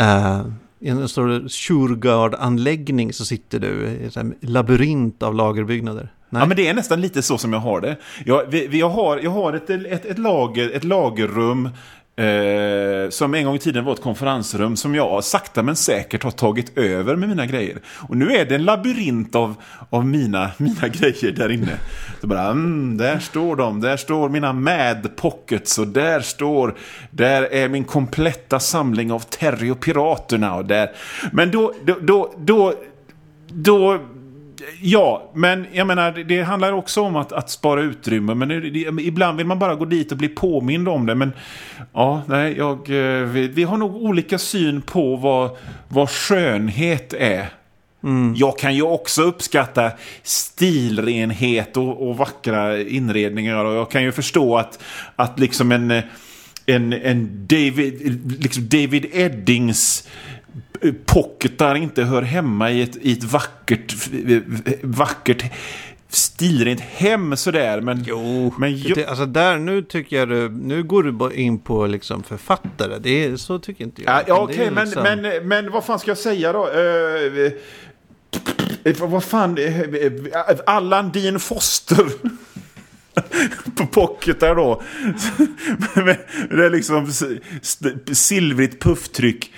[0.00, 0.42] uh,
[0.78, 6.12] i en stor Shurgard-anläggning så sitter du i en labyrint av lagerbyggnader.
[6.28, 6.42] Nej.
[6.42, 7.96] Ja, men det är nästan lite så som jag har det.
[8.24, 11.68] Jag, vi, vi, jag, har, jag har ett, ett, ett, lager, ett lagerrum
[12.16, 16.30] Eh, som en gång i tiden var ett konferensrum som jag sakta men säkert har
[16.30, 17.78] tagit över med mina grejer.
[18.08, 19.54] Och nu är det en labyrint av,
[19.90, 21.72] av mina, mina grejer där inne.
[22.20, 26.74] Så bara, mm, där står de, där står mina mad pockets och där står,
[27.10, 30.90] där är min kompletta samling av Terry och Piraterna och där.
[31.32, 32.74] Men då, då, då, då,
[33.48, 34.00] då
[34.80, 38.34] Ja, men jag menar, det handlar också om att, att spara utrymme.
[38.34, 41.14] Men det, det, ibland vill man bara gå dit och bli påmind om det.
[41.14, 41.32] Men
[41.92, 45.50] ja, nej, jag, eh, vi, vi har nog olika syn på vad,
[45.88, 47.46] vad skönhet är.
[48.04, 48.34] Mm.
[48.36, 49.90] Jag kan ju också uppskatta
[50.22, 53.64] stilrenhet och, och, vackra inredningar.
[53.64, 54.82] Och jag kan ju förstå att,
[55.16, 55.90] att liksom en,
[56.66, 60.08] en, en David, liksom David Eddings
[61.06, 63.94] pocketar inte hör hemma i ett, i ett vackert,
[64.82, 65.44] vackert
[66.08, 67.80] stilrent hem sådär.
[67.80, 71.86] Men, jo, men det, alltså där nu tycker jag du, nu går du in på
[71.86, 72.98] liksom författare.
[72.98, 74.24] Det är, så tycker inte jag.
[74.26, 75.02] Ja, Okej, okay, men, liksom...
[75.02, 76.66] men, men vad fan ska jag säga då?
[76.66, 77.52] Uh,
[78.98, 79.80] vad fan, uh,
[80.66, 82.06] Allan Dean Foster.
[83.76, 84.82] på pocketar då.
[86.50, 87.12] det är liksom
[88.12, 89.52] silvrigt pufftryck.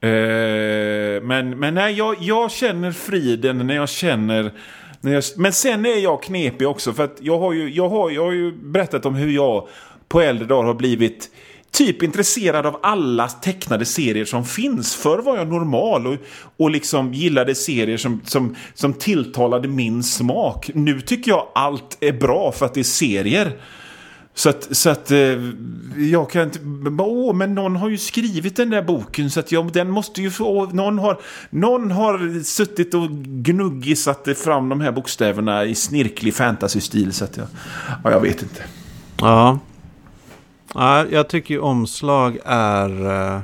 [0.00, 4.52] Eh, men, men nej, jag, jag känner friden när jag känner...
[5.00, 6.92] När jag, men sen är jag knepig också.
[6.92, 9.68] För att jag har ju, jag har, jag har ju berättat om hur jag
[10.08, 11.30] på äldre dagar har blivit
[11.70, 14.94] typ intresserad av alla tecknade serier som finns.
[14.94, 16.16] Förr var jag normal och,
[16.56, 20.70] och liksom gillade serier som, som, som tilltalade min smak.
[20.74, 23.52] Nu tycker jag allt är bra för att det är serier.
[24.38, 25.18] Så att, så att eh,
[25.96, 26.58] jag kan inte...
[26.98, 30.30] Åh, men någon har ju skrivit den där boken så att jag, den måste ju
[30.30, 30.66] få...
[30.66, 31.20] Någon har,
[31.50, 37.46] någon har suttit och gnuggisat fram de här bokstäverna i snirklig fantasy-stil så att jag...
[38.04, 38.64] Ja, jag vet inte.
[39.20, 39.58] Ja.
[40.74, 43.06] Ja, jag tycker ju omslag är...
[43.06, 43.40] Uh,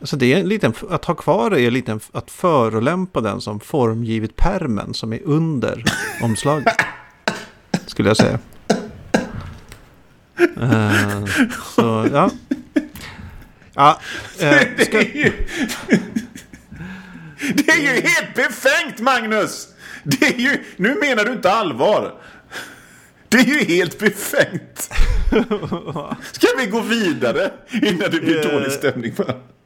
[0.00, 3.60] alltså det är en liten, att ha kvar det är lite att förolämpa den som
[3.60, 5.84] formgivit permen som är under
[6.22, 6.74] omslaget.
[7.86, 8.38] Skulle jag säga.
[10.40, 11.26] Uh,
[11.74, 12.30] så, ja.
[13.74, 14.00] ja
[14.42, 14.98] uh, ska...
[14.98, 15.32] det, är ju...
[17.54, 19.68] det är ju helt befängt, Magnus!
[20.04, 20.64] Det är ju...
[20.76, 22.14] Nu menar du inte allvar.
[23.28, 24.90] Det är ju helt befängt.
[26.32, 29.14] Ska vi gå vidare innan det blir dålig stämning?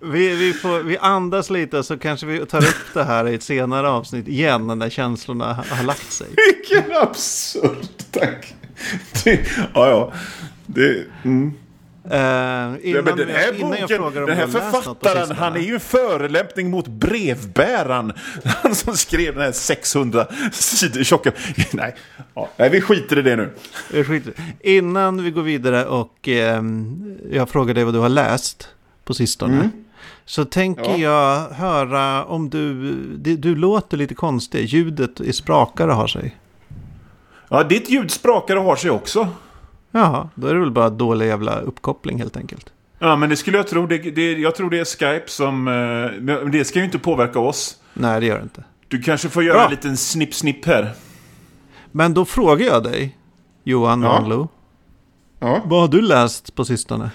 [0.00, 3.42] Vi, vi, får, vi andas lite så kanske vi tar upp det här i ett
[3.42, 6.26] senare avsnitt igen när känslorna har lagt sig.
[6.46, 8.54] Vilken absurd tack.
[9.24, 9.40] Det,
[9.74, 10.12] ja, ja.
[10.74, 11.52] Det, mm.
[12.04, 16.88] Uh, innan, ja, den här boken, den här författaren, han är ju en förelämpning mot
[16.88, 18.12] brevbäraren.
[18.44, 21.32] Han som skrev den här 600 sidor tjocka.
[21.72, 21.94] Nej,
[22.35, 23.50] ja, nej, vi skiter i det nu.
[24.04, 24.32] Skiter.
[24.61, 26.62] Innan vi går vidare och eh,
[27.30, 28.68] jag frågar dig vad du har läst
[29.04, 29.54] på sistone.
[29.54, 29.70] Mm.
[30.24, 30.96] Så tänker ja.
[30.96, 34.64] jag höra om du, du, du låter lite konstig.
[34.64, 36.37] Ljudet i sprakare har sig.
[37.48, 39.28] Ja, ditt ljud sprakare har sig också.
[39.92, 42.72] Jaha, då är det väl bara dålig jävla uppkoppling helt enkelt.
[42.98, 43.87] Ja, men det skulle jag tro.
[43.87, 45.68] Det, det, jag tror det är Skype som...
[45.68, 47.76] Eh, det ska ju inte påverka oss.
[47.94, 48.64] Nej, det gör det inte.
[48.88, 49.64] Du kanske får göra Bra.
[49.64, 50.90] en liten snipp-snipp här.
[51.90, 53.18] Men då frågar jag dig,
[53.64, 54.09] Johan ja.
[54.09, 54.48] Manlo.
[55.38, 55.61] Ja.
[55.64, 57.11] Vad har du läst på sistone?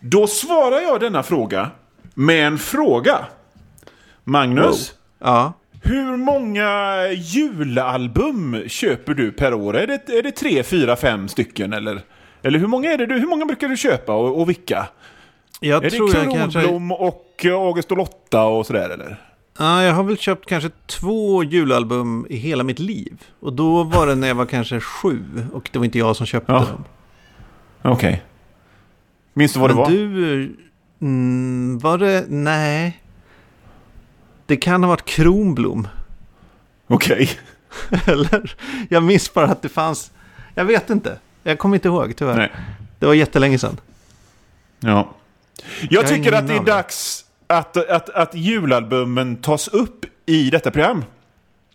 [0.00, 1.70] Då svarar jag denna fråga
[2.14, 3.26] med en fråga.
[4.24, 4.94] Magnus.
[5.18, 5.28] Wow.
[5.28, 5.52] Ja.
[5.82, 9.76] Hur många julalbum köper du per år?
[9.76, 12.00] Är det, är det tre, fyra, fem stycken eller?
[12.42, 14.88] Eller hur många är det du, hur många brukar du köpa och, och vilka?
[15.60, 17.52] Jag är tror det Kronblom kanske...
[17.52, 19.16] och August och Lotta och sådär eller?
[19.58, 23.24] Ja, jag har väl köpt kanske två julalbum i hela mitt liv.
[23.40, 26.26] Och då var det när jag var kanske sju och det var inte jag som
[26.26, 26.58] köpte ja.
[26.58, 26.84] dem.
[27.82, 27.92] Okej.
[27.92, 28.16] Okay.
[29.34, 29.90] Minns du vad Men det var?
[29.90, 30.56] du...
[31.00, 32.24] Mm, var det...
[32.28, 33.02] Nej.
[34.48, 35.88] Det kan ha varit Kronblom.
[36.86, 37.30] Okej.
[37.90, 38.00] Okay.
[38.14, 38.56] Eller,
[38.88, 40.10] jag minns bara att det fanns,
[40.54, 41.18] jag vet inte.
[41.42, 42.36] Jag kommer inte ihåg tyvärr.
[42.36, 42.52] Nej.
[42.98, 43.80] Det var jättelänge sedan.
[44.80, 45.14] Ja.
[45.80, 50.70] Jag, jag tycker att det är dags att, att, att julalbumen tas upp i detta
[50.70, 51.04] program.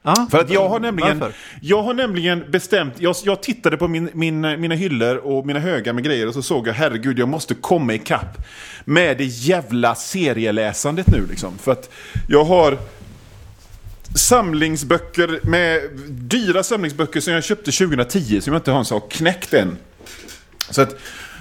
[0.05, 1.23] Ah, för att jag har nämligen,
[1.61, 5.93] jag har nämligen bestämt, jag, jag tittade på min, min, mina hyllor och mina högar
[5.93, 8.37] med grejer och så såg jag herregud jag måste komma ikapp
[8.85, 11.57] med det jävla serieläsandet nu liksom.
[11.57, 11.89] För att
[12.27, 12.77] jag har
[14.15, 19.77] samlingsböcker med dyra samlingsböcker som jag köpte 2010 som jag inte ens har knäckt än.
[20.69, 20.95] Så att,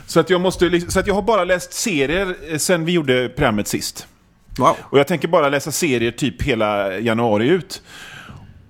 [0.07, 3.69] så att jag måste, så att jag har bara läst serier sen vi gjorde programmet
[3.69, 4.07] sist.
[4.59, 4.77] Wow.
[4.83, 7.83] Och jag tänker bara läsa serier typ hela januari ut.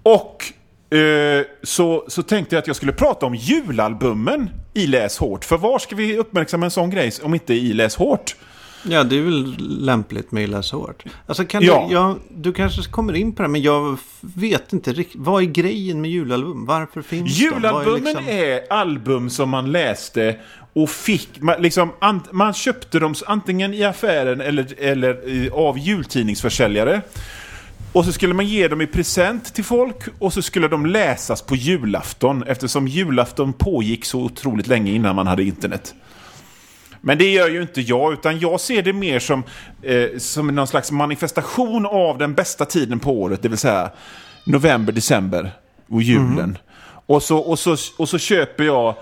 [0.02, 0.52] Och
[0.96, 5.44] eh, så, så tänkte jag att jag skulle prata om julalbumen i Läs hårt.
[5.44, 8.36] För var ska vi uppmärksamma en sån grej om inte i Läs hårt?
[8.84, 11.04] Ja, det är väl lämpligt med Läs hårt.
[11.26, 11.86] Alltså, kan ja.
[11.88, 15.20] du, ja, du kanske kommer in på det, men jag vet inte riktigt.
[15.20, 16.66] Vad är grejen med julalbum?
[16.66, 18.28] Varför finns Julalbumen är, liksom...
[18.28, 20.36] är album som man läste
[20.72, 21.92] och fick, man, liksom,
[22.30, 27.02] man köpte dem antingen i affären eller, eller av jultidningsförsäljare.
[27.92, 31.42] Och så skulle man ge dem i present till folk och så skulle de läsas
[31.42, 35.94] på julafton eftersom julafton pågick så otroligt länge innan man hade internet.
[37.00, 39.42] Men det gör ju inte jag, utan jag ser det mer som,
[39.82, 43.90] eh, som någon slags manifestation av den bästa tiden på året, det vill säga
[44.44, 45.50] november, december
[45.88, 46.38] och julen.
[46.38, 46.56] Mm.
[47.06, 48.94] Och, så, och, så, och så köper jag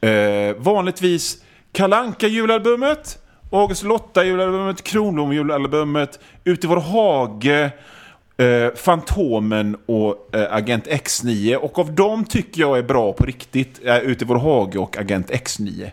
[0.00, 3.18] eh, vanligtvis Kalanka julalbumet
[3.52, 7.70] August Lotta julalbumet, Kronblom julalbumet, Ut i vår hage,
[8.36, 11.54] eh, Fantomen och eh, Agent X9.
[11.54, 14.96] Och av dem tycker jag är bra på riktigt, eh, Ut i vår hage och
[14.98, 15.90] Agent X9.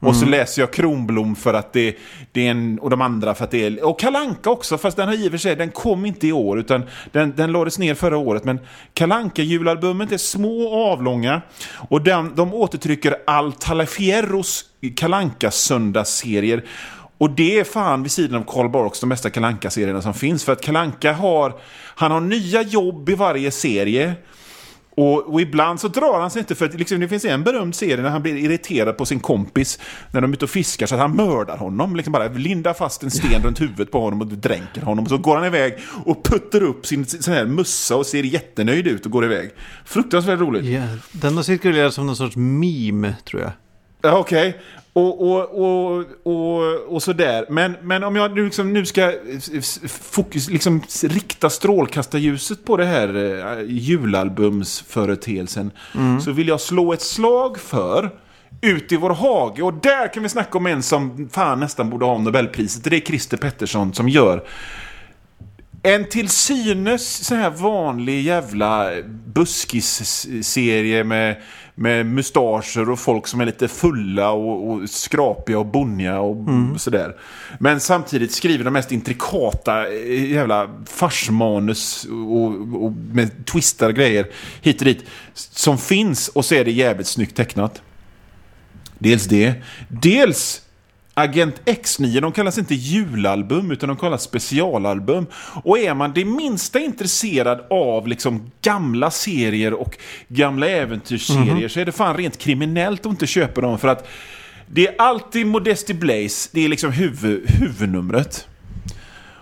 [0.00, 1.96] Och så läser jag Kronblom för att det,
[2.32, 5.08] det är en, och de andra för att det är, och Kalanka också, fast den
[5.08, 6.82] har i och för sig, den kom inte i år, utan
[7.12, 8.44] den, den lades ner förra året.
[8.44, 8.60] Men
[8.94, 11.42] Kalanka julalbumet är små och avlånga,
[11.88, 14.64] och den, de återtrycker Al Talafieros
[14.96, 16.64] Kalanka söndagsserier
[17.18, 20.44] och det är fan vid sidan av Karl Barks de bästa kalanka serierna som finns.
[20.44, 21.54] För att Kalanka har,
[21.94, 24.14] han har nya jobb i varje serie.
[24.96, 27.74] Och, och, ibland så drar han sig inte för att liksom, det finns en berömd
[27.74, 29.78] serie när han blir irriterad på sin kompis
[30.10, 31.96] när de är ute och fiskar så att han mördar honom.
[31.96, 35.04] Liksom bara lindar fast en sten runt huvudet på honom och dränker honom.
[35.04, 38.86] Och så går han iväg och puttar upp sin sån här mussa och ser jättenöjd
[38.86, 39.50] ut och går iväg.
[39.84, 40.64] Fruktansvärt roligt.
[40.64, 40.88] Yeah.
[41.12, 43.52] Den har cirkulerat som någon sorts meme tror jag.
[44.12, 44.60] Okej, okay.
[44.92, 46.62] och, och, och, och,
[46.94, 47.46] och sådär.
[47.48, 49.12] Men, men om jag nu, liksom, nu ska
[49.88, 55.70] fokus, liksom, rikta strålkastarljuset på det här uh, julalbumsföreteelsen.
[55.94, 56.20] Mm.
[56.20, 58.10] Så vill jag slå ett slag för
[58.60, 59.62] Ut i vår hage.
[59.62, 62.84] Och där kan vi snacka om en som fan nästan borde ha Nobelpriset.
[62.84, 64.42] Det är Christer Pettersson som gör
[65.86, 68.90] en till synes så här vanlig jävla
[69.26, 71.36] buskis-serie med
[71.78, 76.78] med mustascher och folk som är lite fulla och, och skrapiga och bonniga och mm.
[76.78, 77.16] sådär.
[77.58, 84.26] Men samtidigt skriver de mest intrikata eh, jävla farsmanus och, och med twistar grejer
[84.60, 87.82] hit och dit som finns och så är det jävligt snyggt tecknat.
[88.98, 89.54] Dels det.
[89.88, 90.62] Dels
[91.18, 95.26] Agent X9, de kallas inte julalbum utan de kallas specialalbum.
[95.64, 99.98] Och är man det minsta intresserad av liksom gamla serier och
[100.28, 101.68] gamla äventyrsserier mm -hmm.
[101.68, 104.08] så är det fan rent kriminellt att inte köpa dem för att
[104.66, 108.48] det är alltid Modesty Blaze, det är liksom huvud, huvudnumret.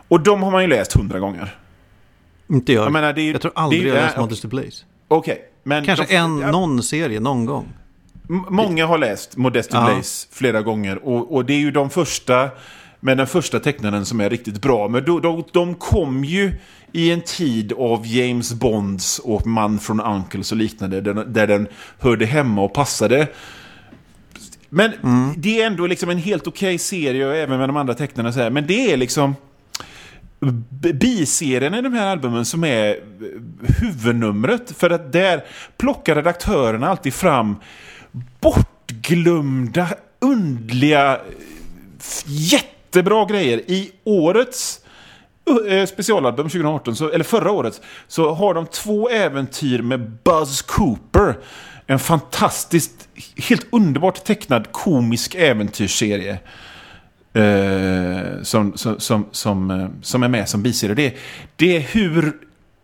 [0.09, 1.55] Och de har man ju läst hundra gånger.
[2.51, 2.85] Inte jag.
[2.85, 4.85] Jag, menar, det är, jag tror aldrig jag har läst Modesty Blaze.
[5.09, 5.43] Okej.
[5.65, 7.69] Okay, Kanske de, en, någon serie någon gång.
[8.29, 9.85] Många har läst Modesty ja.
[9.85, 12.51] Blaze flera gånger och, och, det är ju de första
[13.01, 14.89] med den första tecknaren som är riktigt bra.
[14.89, 16.53] Men de, de, de kom ju
[16.93, 21.69] i en tid av James Bonds och Man från Uncles och liknande där, där den
[21.99, 23.29] hörde hemma och passade.
[24.69, 25.35] Men mm.
[25.37, 28.41] det är ändå liksom en helt okej okay serie även med de andra tecknarna så
[28.41, 28.51] här.
[28.51, 29.35] Men det är liksom
[30.95, 32.97] biserien i de här albumen som är
[33.81, 34.73] huvudnumret.
[34.77, 35.45] För att där
[35.77, 37.57] plockar redaktörerna alltid fram
[38.41, 39.89] bortglömda,
[40.21, 41.21] undliga,
[42.27, 43.59] jättebra grejer.
[43.71, 44.81] I årets
[45.69, 51.39] eh, specialalbum 2018, så, eller förra året, så har de två äventyr med Buzz Cooper.
[51.87, 56.39] En fantastiskt, helt underbart tecknad komisk äventyrsserie.
[57.33, 60.95] Eh, som, som, som, som, eh, som är med som biserie.
[60.95, 61.17] Det,
[61.57, 62.33] det är hur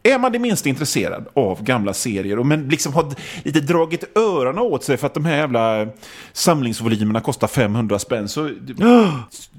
[0.03, 4.59] är man det minsta intresserad av gamla serier och men liksom har lite dragit öronen
[4.59, 5.87] åt sig för att de här jävla
[6.33, 8.51] samlingsvolymerna kostar 500 spänn så,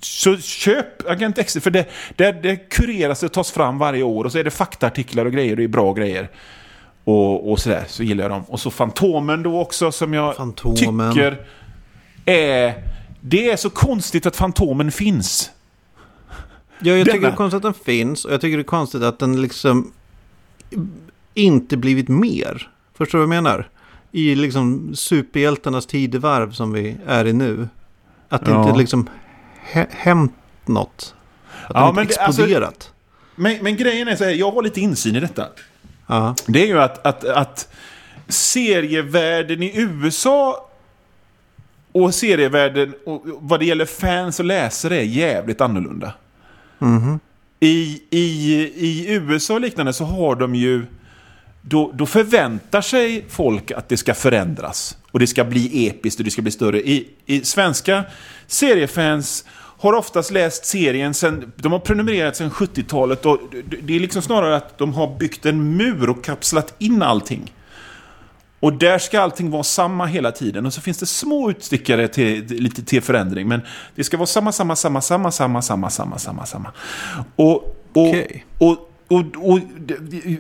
[0.02, 4.32] så köp Agent X för det, det, det kureras och tas fram varje år och
[4.32, 6.30] så är det faktaartiklar och grejer och det är bra grejer.
[7.04, 8.44] Och, och sådär, så gillar jag dem.
[8.48, 11.14] Och så Fantomen då också som jag Fantomen.
[11.14, 11.46] tycker
[12.26, 12.74] är...
[13.24, 15.52] Det är så konstigt att Fantomen finns.
[16.80, 19.04] Ja, jag tycker det är konstigt att den finns och jag tycker det är konstigt
[19.04, 19.94] att den liksom
[21.34, 22.70] inte blivit mer.
[22.94, 23.70] Förstår du vad jag menar?
[24.12, 27.68] I liksom superhjältarnas tidevarv som vi är i nu.
[28.30, 28.64] Att det ja.
[28.64, 29.10] inte liksom
[29.90, 30.34] hänt
[30.66, 31.16] något.
[31.68, 32.68] Att ja, det inte alltså, exploderat.
[32.68, 32.90] Alltså,
[33.36, 35.48] men, men, grejen är så här, jag har lite insyn i detta.
[36.08, 36.36] Aha.
[36.48, 37.74] Det är ju att, att, att
[38.28, 40.70] serievärlden i USA
[41.92, 46.14] och serievärlden och vad det gäller fans och läsare är jävligt annorlunda.
[46.80, 47.20] Mm -hmm.
[47.64, 50.86] I, i, I USA och liknande så har de ju...
[51.62, 54.98] Då, då förväntar sig folk att det ska förändras.
[55.12, 56.82] Och det ska bli episkt och det ska bli större.
[56.82, 58.04] I, i svenska
[58.48, 63.40] seriefans har oftast läst serien sen, de har prenumererat sedan 70-talet och
[63.84, 67.52] det är liksom snarare att de har byggt en mur och kapslat in allting.
[68.62, 70.66] Och där ska allting vara samma hela tiden.
[70.66, 73.48] Och så finns det små utstickare till, lite till förändring.
[73.48, 73.62] Men
[73.96, 76.72] det ska vara samma, samma, samma, samma, samma, samma, samma, samma, samma.
[77.36, 77.54] Och,
[77.94, 78.42] och, okay.
[78.58, 79.60] och, och, och,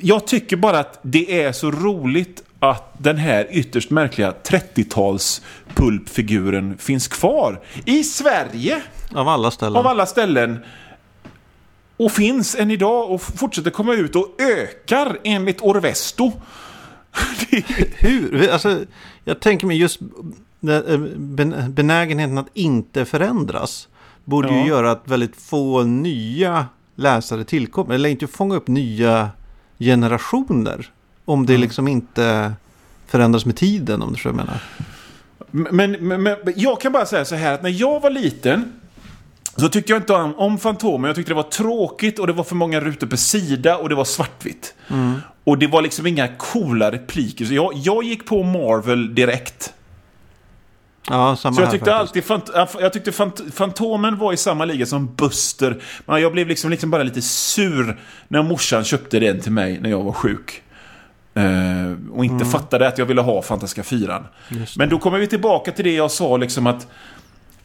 [0.02, 5.42] jag tycker bara att det är så roligt att den här ytterst märkliga 30-tals
[5.76, 7.62] pulpfiguren finns kvar.
[7.86, 8.82] I Sverige!
[9.16, 9.76] Av alla ställen.
[9.76, 10.60] Av alla ställen.
[11.98, 16.32] Och finns än idag och fortsätter komma ut och ökar enligt Orvesto.
[18.00, 18.50] Hur?
[18.50, 18.86] Alltså,
[19.24, 20.98] jag tänker mig just eh,
[21.68, 23.88] benägenheten att inte förändras.
[24.26, 24.62] Borde ja.
[24.62, 27.96] ju göra att väldigt få nya läsare tillkommer.
[27.96, 29.30] Eller inte fånga upp nya
[29.80, 30.92] generationer.
[31.26, 31.62] Om det mm.
[31.62, 32.54] liksom inte
[33.08, 34.64] förändras med tiden, om du jag menar.
[35.52, 38.74] Men, men, men jag kan bara säga så här att när jag var liten
[39.56, 41.08] så tyckte jag inte om, om Fantomen.
[41.08, 43.96] Jag tyckte det var tråkigt och det var för många rutor per sida och det
[43.96, 44.74] var svartvitt.
[44.88, 45.22] Mm.
[45.44, 47.46] Och det var liksom inga coola repliker.
[47.46, 49.74] Så jag, jag gick på Marvel direkt.
[51.10, 52.24] Ja, samma Så jag tyckte alltid
[52.80, 55.82] jag tyckte fant Fantomen var i samma liga som Buster.
[56.06, 59.90] Men jag blev liksom, liksom bara lite sur när morsan köpte den till mig när
[59.90, 60.62] jag var sjuk.
[61.34, 64.28] Eh, och inte fattade att jag ville ha Fantastiska Fyran.
[64.52, 64.64] Mm.
[64.78, 66.88] Men då kommer vi tillbaka till det jag sa liksom att,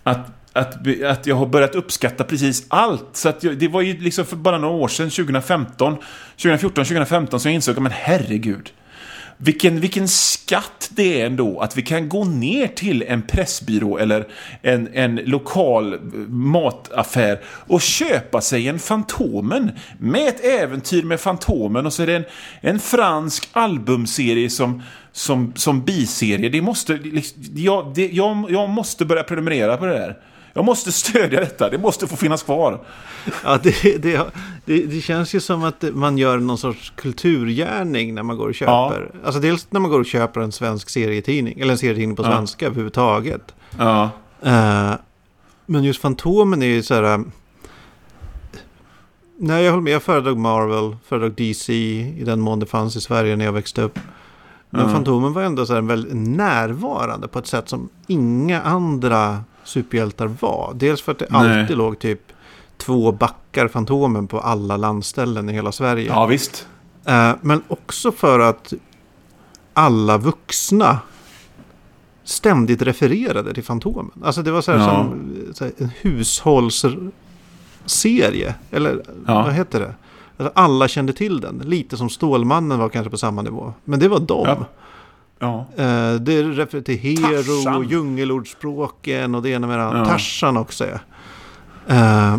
[0.03, 3.09] att, att, att jag har börjat uppskatta precis allt.
[3.13, 5.97] Så att jag, det var ju liksom för bara några år sedan, 2015,
[6.37, 8.73] 2014, 2015, som jag insåg, men herregud.
[9.39, 14.27] Vilken, vilken skatt det är ändå att vi kan gå ner till en pressbyrå eller
[14.63, 21.93] en, en lokal mataffär och köpa sig en Fantomen med ett äventyr med Fantomen och
[21.93, 22.25] så är det en,
[22.61, 26.49] en fransk albumserie som, som, som biserie.
[26.49, 26.99] Det måste,
[27.55, 30.17] jag, det, jag, jag måste börja prenumerera på det där.
[30.57, 32.81] Jag måste stödja detta, det måste få finnas kvar.
[33.45, 34.21] Ja, det, det,
[34.65, 38.55] det, det känns ju som att man gör någon sorts kulturgärning när man går och
[38.55, 39.11] köper.
[39.25, 42.33] Alltså dels när man går och köper en svensk serietidning, eller en serietidning på Ja.
[42.33, 43.55] svenska överhuvudtaget.
[43.79, 44.11] Ja,
[44.43, 44.93] Eh,
[45.67, 47.03] men just Fantomen är ju så här...
[47.03, 47.19] eh,
[49.39, 49.93] Nej, jag håller med.
[49.93, 53.83] Jag föredrog Marvel, föredrog DC i den mån det fanns i Sverige när jag växte
[53.83, 53.99] upp.
[54.71, 54.89] Men Ja.
[54.89, 60.73] Fantomen var ändå så här väldigt närvarande på ett sätt som inga andra superhjältar var.
[60.75, 61.61] Dels för att det Nej.
[61.61, 62.21] alltid låg typ
[62.77, 66.07] två backar Fantomen på alla landställen i hela Sverige.
[66.07, 66.69] ja visst.
[67.05, 68.73] Eh, men också för att
[69.75, 70.99] alla vuxna
[72.25, 74.11] ständigt refererade till Fantomen.
[74.25, 74.87] Alltså det var så här Ja.
[74.89, 78.55] som så här, en hushållsserie.
[78.71, 79.43] Eller Ja.
[79.43, 79.95] vad heter det?
[80.39, 81.59] Alltså, alla kände till den.
[81.65, 83.73] Lite som Stålmannen var kanske på samma nivå.
[83.85, 84.47] Men det var dem.
[84.47, 84.67] Ja.
[85.39, 85.67] Ja.
[85.77, 87.77] Eh, det refererar till Hero Tarzan.
[87.77, 89.99] och Djungelordspråken och det ena med det andra.
[89.99, 90.05] Ja.
[90.05, 90.99] Tarzan också ja.
[91.95, 92.37] Eh,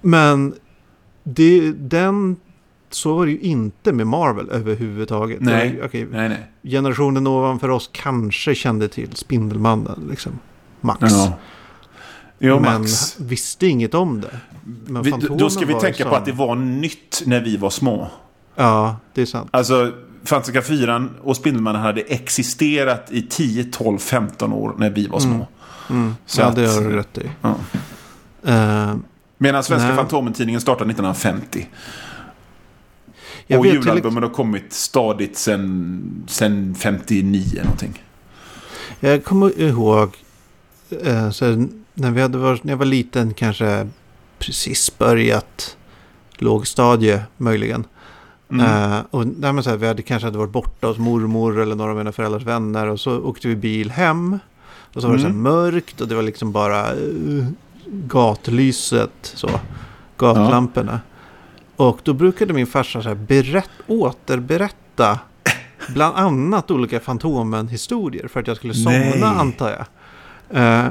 [0.00, 0.54] men
[1.24, 2.36] det, den,
[2.90, 5.38] så var det ju inte med Marvel överhuvudtaget.
[5.40, 5.68] Var Nej.
[5.68, 6.46] ju- okej, Nej, nej.
[6.62, 10.06] generationen ovanför oss kanske kände till Spindelmannen.
[10.10, 10.32] Liksom.
[10.80, 11.00] Max.
[11.00, 11.32] Ja.
[12.38, 13.20] Jo, men Max.
[13.20, 14.40] visste inget om det.
[15.02, 17.56] Vi, då ska vi var tänka ju på att det som- var nytt när vi
[17.56, 18.08] var små.
[18.54, 19.48] Ja, det är sant.
[19.52, 19.92] Alltså,
[20.24, 25.46] Fantastiska fyran och Spindelmannen hade existerat i 10, 12, 15 år när vi var små.
[25.90, 26.14] Mm.
[26.26, 27.30] Så ja, att- det har du rätt i.
[27.42, 27.54] Ja.
[28.44, 28.96] Eh,
[29.38, 29.96] Medan Svenska Nej.
[29.96, 31.68] Fantomen-tidningen startade 1950.
[33.46, 38.02] jag och julalbumen har kommit stadigt sen, sen 59 någonting.
[39.00, 40.16] Jag kommer ihåg
[41.04, 43.88] eh, så när, vi hade varit, när jag var liten, kanske
[44.38, 45.76] precis börjat
[46.38, 47.84] lågstadie möjligen.
[48.52, 48.92] Mm.
[48.92, 51.74] Eh, och nej, men så här, vi hade kanske hade varit borta hos mormor eller
[51.74, 54.38] några av mina föräldrars vänner och så åkte vi bil hem.
[54.94, 55.42] Och så var det så här Mm.
[55.42, 57.46] mörkt och det var liksom bara uh,
[57.86, 59.50] gatlyset, så,
[60.16, 61.00] gatlamporna.
[61.76, 65.18] Och då brukade min farsa så här berätt, återberätta
[65.94, 69.22] bland annat olika Fantomen-historier för att jag skulle somna Nej.
[69.22, 69.86] antar jag.
[70.62, 70.86] Eh,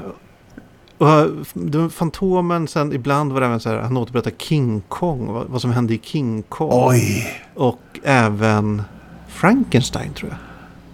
[1.02, 5.48] och det- Fantomen sen ibland var det även så här, han återberättade King Kong, vad,
[5.48, 6.70] vad som hände i King Kong.
[6.74, 7.28] Oj!
[7.56, 8.82] Och även
[9.28, 10.40] Frankenstein tror jag.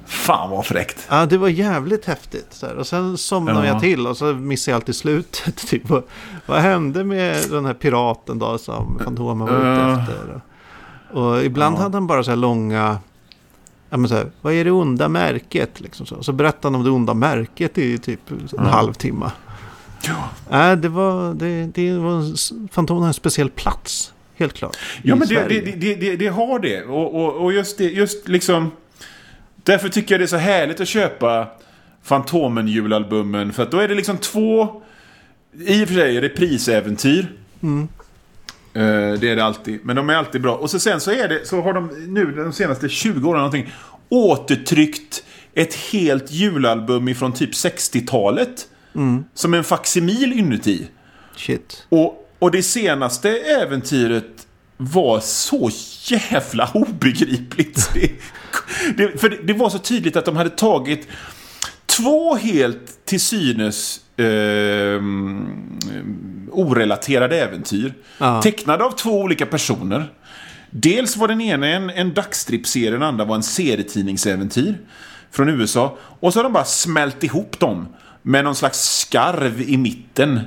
[0.10, 1.08] Fan vad fräckt.
[1.10, 2.48] Ja, det var jävligt häftigt.
[2.50, 2.76] Så här.
[2.76, 3.74] Och sen somnade Ja.
[3.74, 5.56] jag till och så missade jag alltid slutet.
[5.68, 6.04] Typ, vad,
[6.46, 10.00] vad hände med den här piraten då som Fantomen var ute Ja.
[10.02, 10.42] efter?
[11.14, 11.82] Och ibland Ja.
[11.82, 12.98] hade han bara så här långa...
[13.90, 15.80] Ja, men så här, vad är det onda märket?
[15.82, 16.24] Liksom så.
[16.24, 18.62] så berättade han om det onda märket i typ en Ja.
[18.64, 19.32] halvtimme.
[20.08, 20.30] Ja.
[20.50, 21.34] Nej, det var...
[21.34, 22.38] Det, det var en,
[22.72, 24.14] Fantomen har en speciell plats.
[24.36, 24.78] Helt klart.
[25.04, 25.62] Ja, men det, Sverige.
[25.62, 26.84] det, det, det, det har det.
[26.84, 28.72] Och, och, och just det, just liksom...
[29.56, 31.48] Därför tycker jag det är så härligt att köpa
[32.04, 33.52] Fantomen-julalbumen.
[33.52, 34.82] För att då är det liksom två,
[35.60, 37.32] i och för sig, reprisäventyr.
[37.64, 37.88] Mm.
[38.74, 39.80] Eh, det är det alltid.
[39.84, 40.56] Men de är alltid bra.
[40.56, 43.74] Och så sen så är det, så har de nu de senaste 20 åren någonting
[44.10, 48.68] återtryckt ett helt julalbum ifrån typ 60-talet.
[48.96, 49.26] Mm.
[49.34, 50.88] Som en faksimil inuti.
[51.36, 51.86] Shit.
[51.90, 54.48] Och, och det senaste äventyret
[54.78, 55.70] var så
[56.04, 57.90] jävla obegripligt.
[57.94, 58.12] Det,
[58.98, 61.08] det, för det, det var så tydligt att de hade tagit
[61.86, 65.02] två helt till synes eh,
[66.52, 67.94] orelaterade äventyr.
[68.18, 68.42] Ja.
[68.42, 70.14] Tecknade av två olika personer.
[70.70, 74.78] Dels var den ena en, en dagstripserie, den andra var en serietidningsäventyr
[75.32, 75.98] från USA.
[76.20, 77.88] Och så har de bara smält ihop dem
[78.28, 80.42] med någon slags skarv i mitten.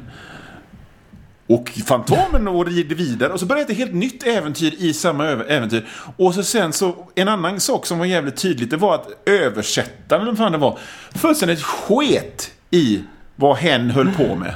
[1.47, 3.33] Och Fantomen och rider vidare.
[3.33, 5.89] Och så börjar ett helt nytt äventyr i samma äventyr.
[6.17, 10.23] Och så sen så, en annan sak som var jävligt tydligt, det var att översättaren,
[10.23, 10.79] eller fan det var,
[11.15, 13.03] fullständigt sket i
[13.37, 14.55] vad hen höll på med.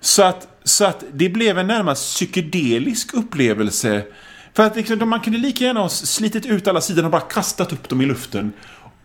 [0.00, 4.02] Så att, så att det blev en närmast psykedelisk upplevelse.
[4.54, 7.72] För att liksom, man kunde lika gärna ha slitit ut alla sidor och bara kastat
[7.72, 8.52] upp dem i luften.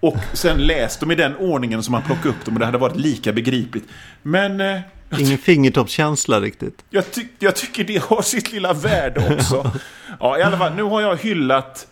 [0.02, 2.78] Och sen läst dem i den ordningen som man plockade upp dem och det hade
[2.78, 3.88] varit lika begripligt.
[4.22, 4.62] Men...
[4.62, 4.80] Eh,
[5.20, 6.84] Ingen fingertoppskänsla riktigt.
[6.90, 9.72] Jag, ty jag, tycker det har sitt lilla värde också.
[10.20, 11.88] Ja, i alla fall, nu har jag hyllat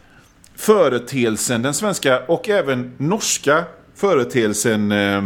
[0.56, 3.64] företeelsen, den svenska och även norska
[3.96, 5.24] företeelsen eh,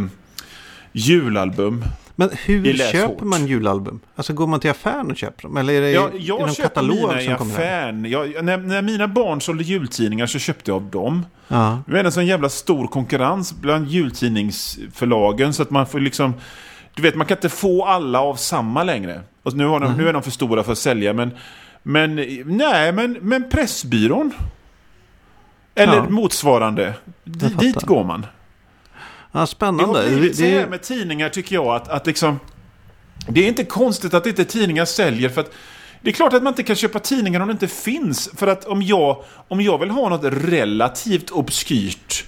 [0.92, 1.86] julalbum.
[2.16, 4.00] Men hur köper man julalbum?
[4.16, 5.58] Alltså går man till affären och köper dem?
[5.58, 8.06] Eller är det ja, jag i någon köper katalog mina i affären.
[8.06, 11.26] Jag, när, när mina barn sålde jultidningar så köpte jag av dem.
[11.48, 11.80] Ja.
[11.88, 16.34] Nu är det en sån jävla stor konkurrens bland jultidningsförlagen så att man får liksom...
[16.96, 19.22] Du vet, man kan inte få alla av samma längre.
[19.44, 21.32] Och nu, har de, nu är de för stora för att sälja, men...
[21.86, 24.32] Men nej, men, men Pressbyrån.
[25.76, 26.10] Eller Ja.
[26.10, 26.94] motsvarande.
[27.24, 28.26] D- dit går man.
[29.36, 30.00] Ja, Det spännande.
[30.00, 32.40] har blivit så Det- här med tidningar tycker jag att, att liksom...
[33.28, 35.52] Det är inte konstigt att inte tidningar säljer för att
[36.02, 38.30] det är klart att man inte kan köpa tidningar om det inte finns.
[38.36, 42.26] För att om jag, om jag vill ha något relativt obskyrt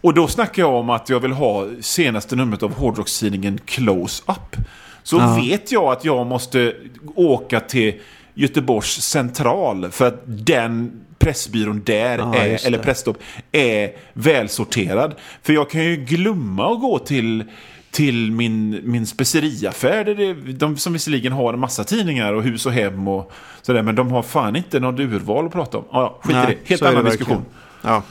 [0.00, 4.56] och då snackar jag om att jag vill ha senaste numret av hårdrockstidningen Close Up.
[5.02, 5.36] Så Ja.
[5.44, 6.74] vet jag att jag måste
[7.14, 8.00] åka till
[8.34, 12.78] Göteborgs central för att den pressbyrån där, Ja, är, eller.
[12.78, 13.18] Pressstopp,
[13.52, 15.14] är välsorterad.
[15.42, 17.44] För jag kan ju glömma att gå till
[17.90, 22.66] till min, min speceriaffär, där det, de som visserligen har en massa tidningar och hus
[22.66, 25.84] och hem och sådär, men de har fan inte något urval att prata om.
[25.92, 26.68] Ja, ja, skit i Nej, det.
[26.68, 27.44] Helt annan diskussion.
[27.82, 28.02] Ja.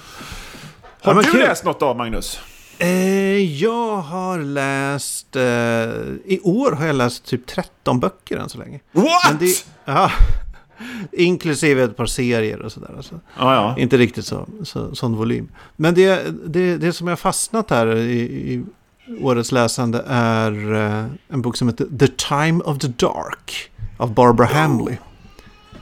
[1.01, 1.39] Har Ja, du kul.
[1.39, 2.39] läst något av Magnus?
[2.81, 5.35] Eh, jag har läst...
[5.35, 5.43] Eh,
[6.25, 8.79] I år har jag läst typ 13 böcker än så länge.
[8.91, 9.39] What?
[9.39, 10.11] Det, ja,
[11.11, 12.93] inklusive ett par serier och sådär.
[12.97, 13.19] Alltså.
[13.37, 13.75] Ja, ja.
[13.77, 15.49] Inte riktigt så, så, sån volym.
[15.75, 18.63] Men det, det, det som jag fastnat här i, i
[19.21, 24.47] årets läsande är eh, en bok som heter The Time of the Dark av Barbara
[24.47, 24.97] Hamley.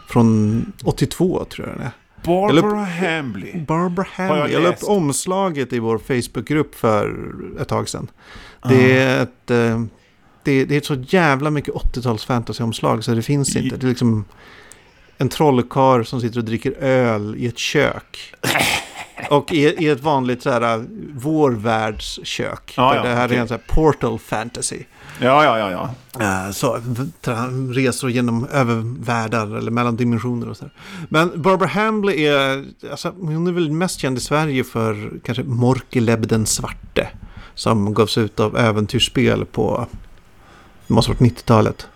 [0.07, 1.91] Från 82 tror jag den är.
[2.23, 3.59] Barbara Hambley.
[3.59, 4.53] Barbara Hamley.
[4.53, 7.15] Jag la upp omslaget i vår Facebookgrupp för
[7.61, 8.07] ett tag sedan.
[8.69, 9.51] Det är ett...
[9.51, 9.81] eh,
[10.43, 13.77] Det, det är så jävla mycket 80-tals fantasyomslag så det finns inte.
[13.77, 14.25] Det är liksom
[15.17, 18.33] en trollkarl som sitter och dricker öl i ett kök.
[19.29, 22.73] Och i, i ett vanligt så här vårvärldskök.
[22.77, 23.37] Ja, Där ja, det här okej.
[23.37, 24.83] är en så här portal fantasy.
[25.21, 25.89] Ja, ja, ja, ja.
[26.45, 26.79] Eh, Så,
[27.73, 30.65] resor genom övervärldar eller mellan dimensioner och så.
[31.09, 36.27] Men Barbara Hambley är, alltså, hon är väl mest känd i Sverige för kanske Morkeleb
[36.27, 37.07] den svarte.
[37.55, 39.87] Som gavs ut av äventyrsspel på,
[40.87, 41.87] det måste ha varit 90-talet.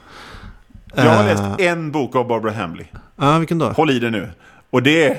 [0.96, 2.86] Jag har Eh, läst en bok av Barbara Hambley.
[3.16, 3.66] Ja, vilken då?
[3.70, 4.30] Håll i det nu.
[4.70, 5.18] Och det är,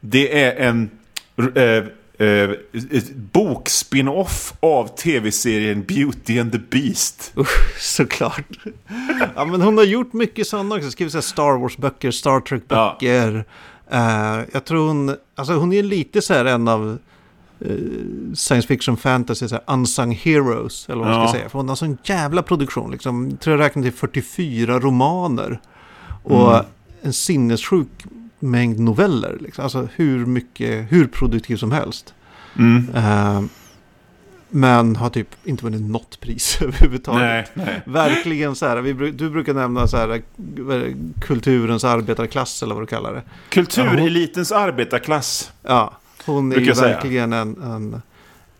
[0.00, 0.90] det är en
[1.38, 1.84] eh,
[2.18, 2.50] eh,
[3.32, 7.32] bokspin-off av tv-serien Beauty and the Beast.
[7.36, 8.44] Usch, såklart.
[9.36, 10.90] ja, men hon har gjort mycket sådana också.
[10.90, 13.44] Skrivit så Star Wars-böcker, Star Trek-böcker.
[13.90, 16.98] Eh, jag tror hon, alltså hon är lite så här en av
[17.60, 17.68] eh,
[18.34, 21.28] science fiction fantasy, så här unsung heroes, eller vad man Ja.
[21.28, 21.48] ska säga.
[21.48, 23.30] För hon har sån jävla produktion, liksom.
[23.30, 25.60] Jag tror jag räknar till 44 romaner.
[26.22, 26.66] Och Mm.
[27.02, 27.88] en sinnessjuk
[28.50, 29.38] mängd noveller.
[29.40, 29.64] Liksom.
[29.64, 32.14] Alltså hur mycket, hur produktiv som helst.
[32.58, 32.88] Mm.
[32.94, 33.42] Eh,
[34.50, 37.22] men har typ inte vunnit något pris överhuvudtaget.
[37.22, 37.82] Nej, nej.
[37.86, 40.22] Verkligen så här, vi, du brukar nämna så här,
[41.20, 43.22] kulturens arbetarklass eller vad du kallar det.
[43.48, 45.52] Kulturelitens arbetarklass.
[45.62, 45.92] Ja,
[46.26, 48.02] hon är ju verkligen en, en,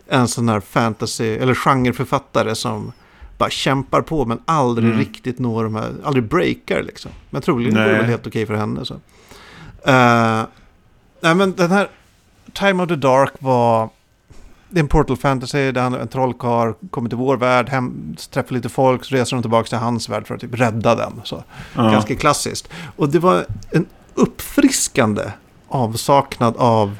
[0.07, 2.91] en sån här fantasy, eller genreförfattare som
[3.37, 4.99] bara kämpar på men aldrig Mm.
[4.99, 7.11] riktigt når de här, aldrig breakar liksom.
[7.29, 8.85] Men troligen går det väl helt okej för henne.
[8.85, 8.95] Så.
[9.85, 10.43] Eh,
[11.21, 11.89] nej men den här
[12.53, 13.89] Time of the Dark var
[14.69, 18.69] det är en Portal Fantasy där en trollkarl kommer till vår värld, hem, träffar lite
[18.69, 21.21] folk, så reser de tillbaka till hans värld för att typ rädda den.
[21.23, 21.43] Så.
[21.75, 21.91] Ja.
[21.91, 22.69] Ganska klassiskt.
[22.95, 25.23] Och det var en uppfriskande
[25.67, 26.97] avsaknad av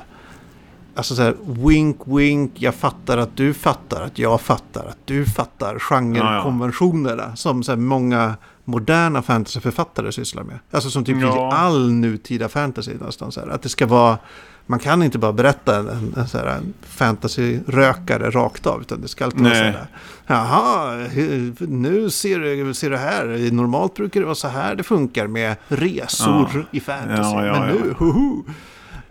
[0.97, 5.25] Alltså så här, wink wink, jag fattar att du fattar att jag fattar att du
[5.25, 8.35] fattar genrekonventionerna som så här många
[8.65, 10.59] moderna fantasyförfattare sysslar med.
[10.71, 11.35] Alltså som typ Ja.
[11.51, 13.47] i all nutida fantasy nästan så här.
[13.47, 14.17] Att det ska vara,
[14.65, 18.81] man kan inte bara berätta en, en, en, en fantasy-rökare rakt av.
[18.81, 19.63] Utan det ska alltid vara Nej.
[19.71, 19.87] här.
[20.27, 23.49] Jaha, hur- nu ser du, ser du här.
[23.51, 26.61] Normalt brukar det vara så här det funkar med resor Ja.
[26.71, 27.35] i fantasy.
[27.45, 28.43] Ja, Men nu, hoho.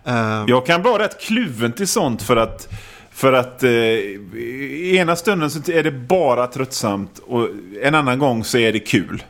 [0.05, 2.69] Eh, Jag kan vara rätt kluven till sånt för att
[3.11, 3.71] för att eh,
[4.95, 7.49] ena stunden så är det bara tröttsamt och
[7.83, 9.23] en annan gång så är det kul.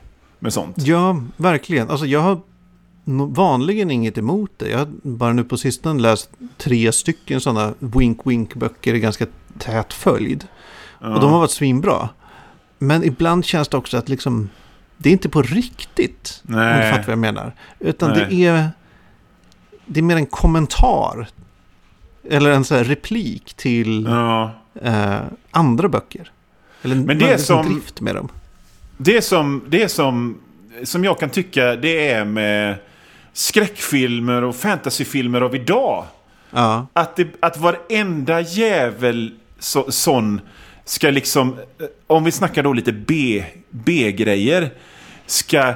[0.45, 0.76] Med sånt.
[0.78, 1.90] Ja, verkligen.
[1.90, 2.40] Alltså jag har
[3.34, 4.68] vanligen inget emot det.
[4.68, 9.26] Jag har bara nu på sistone läst tre stycken sådana wink-wink-böcker i ganska
[9.59, 10.47] tät följd.
[11.01, 11.14] Ja.
[11.14, 12.09] Och de har varit svinbra.
[12.78, 14.51] Men ibland känns det också att liksom,
[14.97, 16.42] det är inte på riktigt.
[16.49, 16.90] Om du Nej.
[16.90, 17.55] fattar vad jag menar.
[17.78, 18.26] Utan Nej.
[18.30, 18.68] det är,
[19.86, 21.28] det är mer en kommentar.
[22.30, 24.51] Eller en sån replik till Ja.
[24.82, 25.16] eh,
[25.51, 26.30] andra böcker.
[26.82, 28.28] Eller Men det är som- drift med dem.
[29.05, 30.40] Det som, det som,
[30.82, 32.76] som jag kan tycka det är med
[33.32, 36.05] skräckfilmer och fantasyfilmer av idag.
[36.50, 40.40] Ja, Att, det, att varenda jävel så, sån
[40.84, 44.70] ska liksom, eh, om vi snackar då lite B, B-grejer,
[45.26, 45.74] ska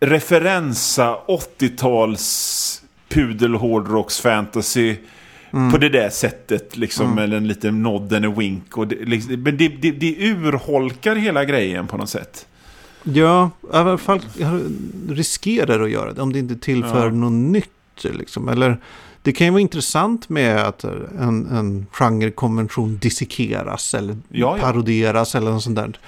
[0.00, 2.82] referensa 80-tals
[5.54, 6.76] pudelhårdrocksfantasy på det där sättet.
[6.76, 8.76] Liksom, Eller en liten nod a wink.
[8.78, 12.46] Och det, liksom, men det, det, det urholkar hela grejen på något sätt.
[13.02, 14.20] ja i alla fall
[15.08, 17.10] riskerar att göra det om det inte tillför Ja.
[17.12, 17.70] något nytt.
[18.02, 18.48] Liksom.
[18.48, 18.80] Eller
[19.22, 24.62] det kan ju vara intressant med att en, en genrekonvention dissekeras eller Ja, ja.
[24.62, 25.98] paroderas eller något sånt där.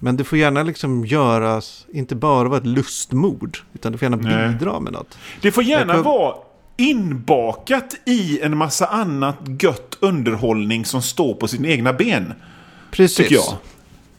[0.00, 4.16] Men det får gärna liksom göras, inte bara vara ett lustmord, utan det får gärna
[4.22, 4.48] Nej.
[4.48, 5.18] bidra med något.
[5.40, 6.34] Det får gärna kan- vara
[6.76, 12.32] inbakat i en massa annat gött underhållning som står på sina egna ben.
[12.90, 13.16] Precis.
[13.16, 13.54] Tycker jag.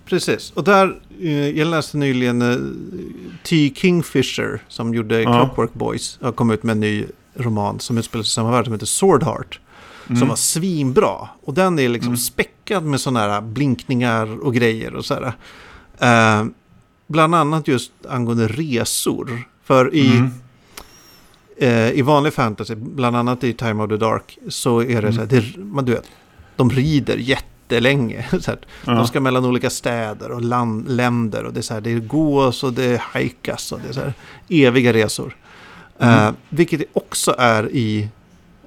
[0.05, 0.51] Precis.
[0.51, 2.57] Och där, eh, jag läste nyligen eh,
[3.43, 3.73] T.
[3.75, 5.31] Kingfisher som gjorde Ja.
[5.33, 6.19] Clockwork Boys.
[6.21, 7.05] Har kommit ut med en ny
[7.35, 9.59] roman som utspelar sig i samma värld som heter Swordheart.
[10.07, 10.19] Mm.
[10.19, 11.29] Som var svinbra.
[11.43, 15.33] Och den är liksom späckad med sådana här blinkningar och grejer och sådär.
[15.99, 16.45] Eh,
[17.07, 19.41] bland annat just angående resor.
[19.63, 20.29] För i, Mm.
[21.59, 25.19] Eh, i vanlig fantasy, bland annat i Time of the Dark, så är det så
[25.19, 26.05] här, det, man, du vet,
[26.55, 28.25] de rider jättelänge.
[28.41, 28.91] Så här, Ja.
[28.93, 32.63] De ska mellan olika städer och land, länder och det är så här, det gås
[32.63, 34.13] och det hajkas och det är så här,
[34.49, 35.35] eviga resor.
[35.99, 38.07] Eh, vilket också är i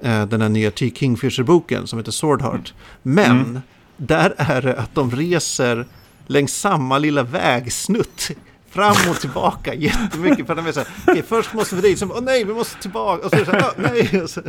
[0.01, 0.91] eh, den här nya T.
[0.95, 2.73] Kingfisher-boken som heter Swordheart.
[3.01, 3.61] Men Mm.
[3.97, 5.85] där är det att de reser
[6.27, 8.29] längs samma lilla vägsnutt.
[8.71, 10.47] Fram och tillbaka jättemycket.
[10.47, 12.81] För de är så här, "Okej, först måste vi dit, sen åh nej, vi måste
[12.81, 13.25] tillbaka.
[13.25, 14.27] Och så så här, "Åh, nej.
[14.27, 14.41] Så,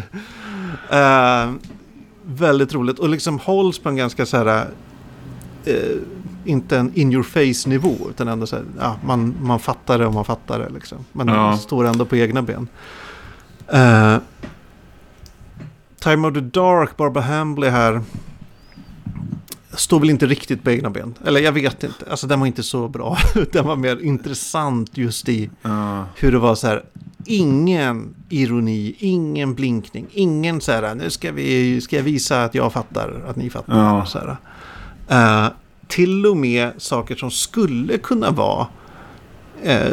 [0.96, 1.52] Eh,
[2.24, 2.98] väldigt roligt.
[2.98, 4.66] Och liksom hålls på en ganska så här,
[5.64, 5.74] eh,
[6.44, 10.06] inte en in your face nivå, utan ändå så här, ja, man, man fattar det
[10.06, 10.98] och man fattar det liksom.
[11.12, 11.56] Men Ja.
[11.58, 12.68] står ändå på egna ben.
[13.68, 14.16] Eh,
[16.00, 18.00] Time of the Dark, Barbara Hambley här,
[19.74, 21.14] står väl inte riktigt på egna ben.
[21.24, 23.18] Eller jag vet inte, alltså den var inte så bra.
[23.52, 26.04] den var mer intressant just i Ja.
[26.16, 26.82] hur det var så här,
[27.24, 32.72] ingen ironi, ingen blinkning, ingen så här, nu ska, vi, ska jag visa att jag
[32.72, 33.78] fattar att ni fattar.
[33.78, 34.04] Ja.
[34.06, 34.36] Så här.
[35.44, 35.50] Eh,
[35.88, 38.66] till och med saker som skulle kunna vara
[39.62, 39.92] eh,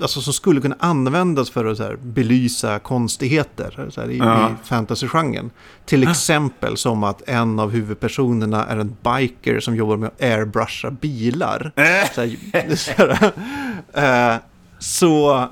[0.00, 4.50] alltså som skulle kunna användas för att så här, belysa konstigheter så här, i, Ja.
[4.50, 5.50] i fantasygenren.
[5.84, 10.90] Till exempel som att en av huvudpersonerna är en biker som jobbar med att airbrusha
[10.90, 11.72] bilar.
[11.76, 12.10] Äh.
[12.14, 13.32] Så, här,
[14.34, 14.36] eh,
[14.78, 15.48] så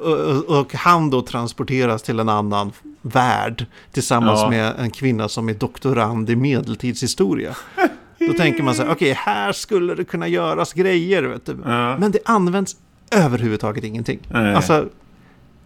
[0.00, 2.72] och, och han då transporteras till en annan
[3.02, 4.50] värld tillsammans Ja.
[4.50, 7.56] med en kvinna som är doktorand i medeltidshistoria.
[8.28, 11.56] Då tänker man så här, okej, här skulle det kunna göras grejer, vet du.
[11.64, 11.98] Ja.
[11.98, 12.76] Men det används
[13.10, 14.18] överhuvudtaget ingenting.
[14.30, 14.54] Nej.
[14.54, 14.86] Alltså,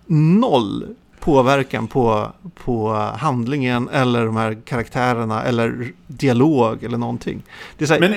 [0.06, 0.86] noll
[1.20, 2.32] påverkan på,
[2.64, 7.42] på handlingen eller de här karaktärerna eller dialog eller någonting.
[7.78, 8.14] Det är så här, Men-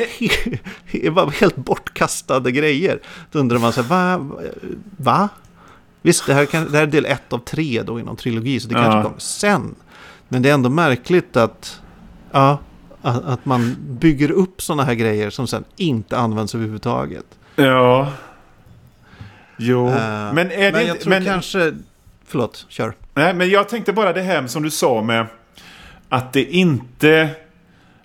[0.91, 2.99] det var helt bortkastade grejer.
[3.31, 4.29] Då undrar man så här, va?
[4.97, 5.29] va?
[6.01, 8.67] Visst, det här, kan, det här är del ett av tre då inom trilogi, så
[8.67, 8.81] det Ja.
[8.83, 9.75] kanske kommer sen.
[10.27, 11.81] Men det är ändå märkligt att,
[12.31, 12.57] ja,
[13.05, 17.25] att, att man bygger upp sådana här grejer som sen inte används överhuvudtaget.
[17.55, 18.11] Ja.
[19.57, 19.87] Jo.
[19.87, 21.73] Eh, men är det men jag tror men, kanske...
[22.27, 22.93] Förlåt, kör.
[23.13, 25.27] Nej, men jag tänkte bara det här som du sa med
[26.09, 27.29] att det inte...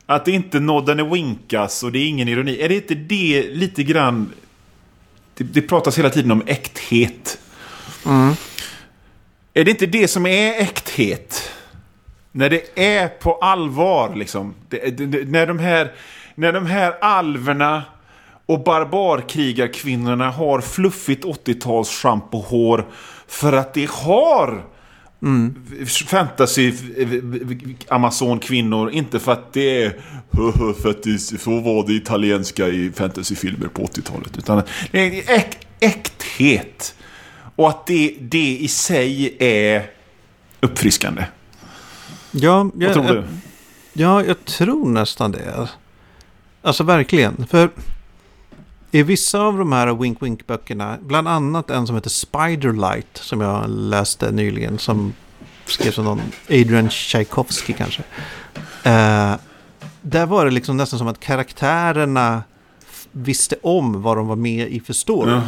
[0.07, 2.61] Att det inte nodden är winkas och det är ingen ironi.
[2.61, 4.33] Är det inte det lite grann...
[5.35, 7.39] Det, det pratas hela tiden om äkthet.
[9.55, 11.51] Är det inte det som är äkthet?
[12.33, 14.55] När det är på allvar liksom.
[14.69, 15.93] Det, det, det, när, de här,
[16.35, 17.83] när de här alverna
[18.47, 22.87] och barbarkrigarkvinnorna har fluffigt 80-tals schampohår
[23.27, 24.65] för att det har
[26.07, 26.73] fantasy
[27.89, 28.91] Amazon-kvinnor.
[28.91, 30.01] Inte för att det är
[30.83, 34.39] för att det, så var det italienska i fantasyfilmer på 80-talet.
[34.39, 36.95] Utan det är äk, äkthet.
[37.57, 39.91] Och att det, det i sig är
[40.61, 41.25] uppfriskande.
[42.31, 43.25] Ja, Vad jag, tror du?
[43.93, 45.69] ja, jag tror nästan det.
[46.63, 47.47] Alltså verkligen.
[47.47, 47.71] För
[48.91, 53.65] i vissa av de här Wink Wink-böckerna, bland annat en som heter Spiderlight som jag
[53.71, 55.13] läste nyligen, som
[55.67, 58.03] skrevs av någon Adrian Tchaikovsky kanske.
[58.83, 59.35] Eh,
[60.03, 62.43] där var det liksom nästan som att karaktärerna
[63.13, 65.41] visste om vad de var med i för story.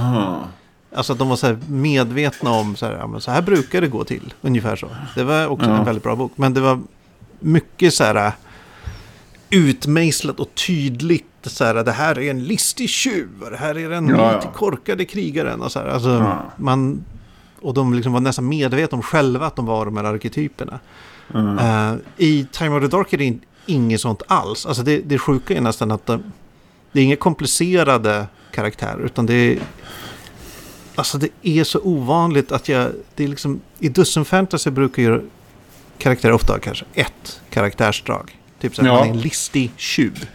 [0.95, 3.89] Alltså att de var så här medvetna om så här, ja, så här brukar det
[3.89, 4.35] gå till.
[4.41, 4.89] Ungefär så.
[5.15, 5.77] Det var också Ja.
[5.79, 6.33] en väldigt bra bok.
[6.37, 6.81] Men det var
[7.41, 8.33] mycket så här äh,
[9.51, 11.25] utmejslat och tydligt.
[11.43, 13.29] Så här, det här är en listig tjuv.
[13.51, 14.37] Det här är den Ja, ja.
[14.37, 15.61] lite korkade krigaren.
[15.61, 16.43] Och, så här, alltså, Ja.
[16.57, 17.05] man,
[17.61, 20.81] och de liksom var nästan medvetna om själva att de var de här arketyperna.
[21.35, 21.59] Mm.
[21.59, 24.67] Eh, I Time of the Dark är det in- inget sånt alls.
[24.67, 26.23] Alltså det, det sjuka är nästan att de,
[26.93, 29.01] det är inga komplicerade karaktärer.
[29.05, 29.59] Utan det är...
[30.95, 32.91] Alltså det är så ovanligt att jag...
[33.15, 35.21] Det är liksom, I Dussin Fantasy brukar ju
[35.99, 38.39] karaktärer ofta ha kanske ett karaktärsdrag.
[38.61, 38.95] Typ så här, Ja.
[38.99, 40.29] man är en listig tjuv.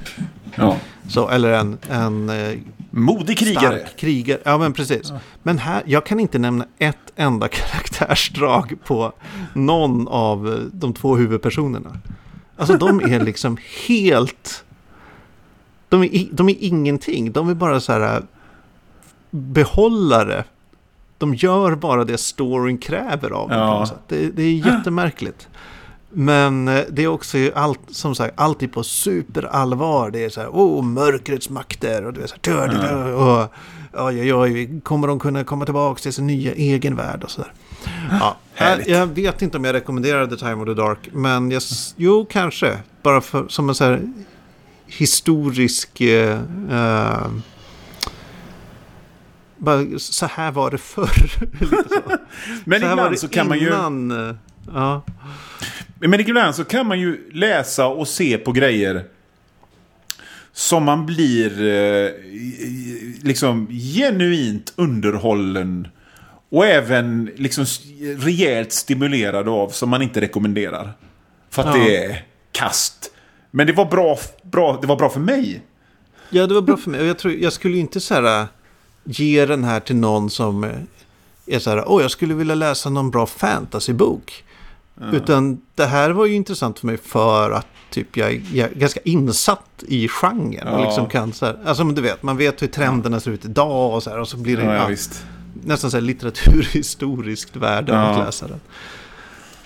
[0.56, 0.78] Ja.
[1.10, 2.58] Så, eller en, en eh,
[2.92, 3.80] Modig krigare.
[3.80, 4.40] stark krigare.
[4.46, 5.14] Ja, men precis.
[5.44, 7.48] Men här, jag kan inte nämna ett enda
[8.02, 9.14] karaktärsdrag på
[9.54, 12.00] någon av eh, de två huvudpersonerna.
[12.58, 14.64] Alltså de är liksom helt...
[15.90, 17.32] De är, de är ingenting.
[17.32, 18.22] De är bara så här
[19.38, 20.44] behållare.
[21.18, 23.60] De gör bara det storyn kräver av dem.
[23.60, 23.88] Ja.
[24.08, 25.48] Det, det är jättemärkligt.
[26.10, 30.12] Men eh, det är också allt, som sagt, alltid på superallvar.
[30.12, 33.54] Det är så här, oh, mörkrets makter och du är så här, dö, dö, och
[33.94, 37.42] oj, oj, oj, kommer de kunna komma tillbaka till sin nya egen värld och så
[37.42, 37.54] där.
[38.20, 38.88] Ja, Härligt.
[38.88, 41.62] jag vet inte om jag rekommenderar The Time of the Dark, men jag,
[41.96, 42.78] jo, kanske.
[43.04, 44.02] Bara för, som en så här
[44.88, 46.02] historisk...
[46.02, 46.40] Eh,
[46.72, 47.28] eh,
[49.58, 51.28] bara, så här var det förr.
[51.30, 51.46] Så.
[52.66, 53.70] Men så ibland så kan man ju...
[53.70, 54.36] eh,
[54.74, 55.02] Ja.
[56.00, 59.04] Men ibland så kan man ju läsa och se på grejer
[60.54, 62.12] som man blir eh,
[63.24, 65.88] liksom genuint underhållen
[66.50, 67.66] och även liksom
[68.18, 70.94] rejält stimulerad av som man inte rekommenderar.
[71.50, 71.84] För att Ja.
[71.84, 73.12] det är kast.
[73.52, 75.62] Men det var bra, bra, det var bra för mig.
[76.30, 77.02] Ja, det var bra för mig.
[77.02, 78.46] Och jag, tror, jag skulle inte så här, äh,
[79.08, 80.70] ge den här till någon som äh,
[81.46, 84.44] är så här, åh, jag skulle vilja läsa någon bra fantasybok.
[85.14, 89.00] Utan det här var ju intressant för mig för att typ, jag, jag är ganska
[89.04, 90.68] insatt i genren.
[90.68, 90.86] Och Ja.
[90.86, 93.94] liksom kan så här, alltså men du vet, man vet hur trenderna ser ut idag
[93.96, 94.20] och så här.
[94.20, 94.98] Och så blir det Ja, ja,
[95.66, 97.98] nästan så här litteraturhistoriskt värde Ja.
[98.00, 98.60] att läsa den.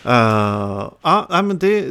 [0.06, 1.86] Uh, nej, men det,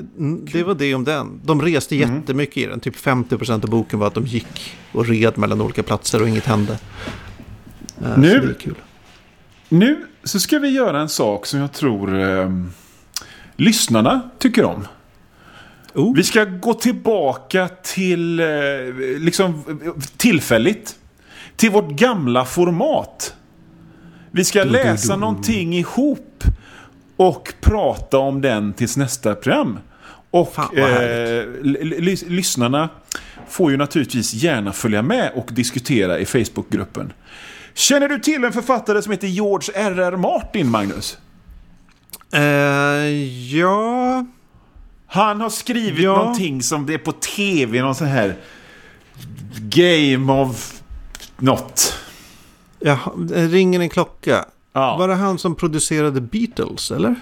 [0.53, 1.41] det var det om den.
[1.45, 2.17] De reste Mm.
[2.17, 2.81] jättemycket i den.
[2.81, 6.47] Typ 50% av boken var att de gick och red mellan olika platser och inget
[6.47, 6.79] hände.
[8.03, 8.75] Uh, Nu- Så det är kul.
[9.69, 12.51] Nu så ska vi göra en sak som jag tror eh,
[13.57, 14.87] lyssnarna tycker om.
[15.95, 16.17] Oh.
[16.17, 18.47] Vi ska gå tillbaka till, eh,
[19.19, 20.95] liksom eh, tillfälligt,
[21.57, 23.35] till vårt gamla format.
[24.31, 25.21] Vi ska du, läsa du.
[25.21, 26.45] någonting ihop
[27.17, 29.79] och prata om den tills nästa program.
[30.31, 31.45] Och Fan, eh,
[32.29, 32.89] lyssnarna
[33.49, 37.13] får ju naturligtvis gärna följa med och diskutera i Facebookgruppen.
[37.81, 40.17] Känner du till en författare som heter George R.R.
[40.17, 41.19] Martin, Magnus?
[42.33, 42.41] Eh,
[43.57, 44.25] ja,
[45.07, 46.17] Han har skrivit Ja.
[46.17, 48.37] någonting som det är på tv, någon sån här
[49.61, 50.81] Game of
[51.39, 51.97] något.
[52.81, 52.99] jag,
[53.31, 54.45] ringer en klocka.
[54.73, 54.97] Ja.
[54.97, 57.15] Var det han som producerade Beatles, eller?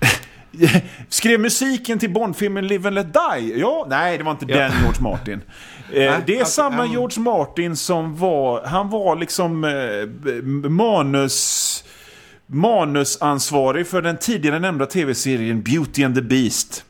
[1.08, 3.58] Skrev musiken till Bondfilmen Live and Let Die?
[3.60, 4.56] Ja, nej det var inte Ja.
[4.58, 5.40] den George Martin.
[5.92, 11.84] Eh, det är alltså, samma han- George Martin som var, han var liksom eh, manus,
[12.46, 16.84] manusansvarig för den tidigare nämnda tv-serien Beauty and the Beast.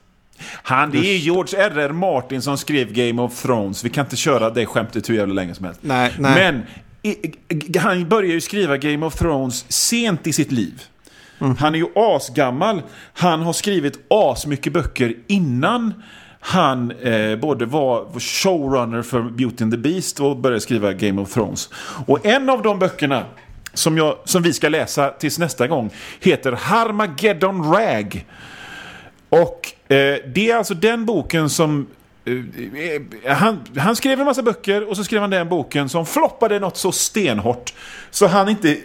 [0.63, 1.93] Han, det är George R.R.
[1.93, 3.85] Martin som skrev Game of Thrones.
[3.85, 5.81] Vi kan inte köra det skämtet hur jävla länge som helst.
[5.83, 6.35] Nej, nej.
[6.35, 6.63] Men
[7.03, 10.83] i, han började ju skriva Game of Thrones sent i sitt liv.
[11.59, 12.83] Han är ju asgammal.
[13.15, 15.95] Han har skrivit asmycket böcker innan
[16.45, 21.35] han eh, både var showrunner för Beauty and the Beast och började skriva Game of
[21.35, 21.71] Thrones.
[22.07, 23.25] Och en av de böckerna
[23.75, 25.91] som, jag, som vi ska läsa tills nästa gång
[26.21, 28.27] heter Harmageddon Rag.
[29.29, 31.87] Och eh, det är alltså den boken som...
[32.25, 36.07] Eh, eh han, han skrev en massa böcker och så skrev han den boken som
[36.07, 37.75] floppade något så stenhårt.
[38.11, 38.79] Så han inte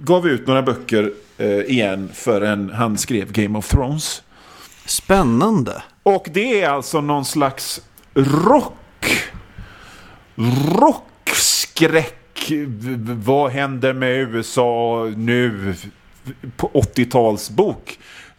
[0.00, 4.22] gav ut några böcker eh, igen förrän han skrev Game of Thrones.
[4.86, 5.82] Spännande.
[6.02, 7.80] Och det är alltså någon slags
[8.14, 8.74] rock...
[10.80, 12.52] Rockskräck.
[13.24, 15.74] Vad händer med USA nu?
[16.56, 17.98] På 80-talsbok.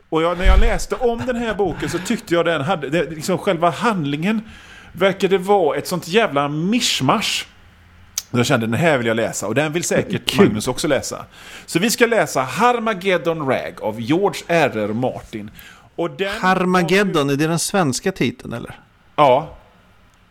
[0.10, 2.90] Och jag, när jag läste om den här boken så tyckte jag den hade...
[2.90, 4.42] Det, liksom själva handlingen
[4.92, 7.48] verkade vara ett sånt jävla mischmasch.
[8.32, 10.38] Jag kände den här vill jag läsa och den vill säkert.
[10.38, 11.26] Magnus också läsa.
[11.66, 14.94] Så vi ska läsa Harmageddon Rag av George R.R.
[14.94, 15.52] Martin.
[15.96, 18.80] Och den Harmageddon, är det den svenska titeln eller?
[19.16, 19.56] Ja,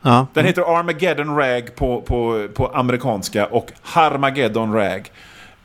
[0.05, 0.27] Ja.
[0.35, 5.11] den heter Armageddon Rag på, på, på amerikanska och Harmageddon Rag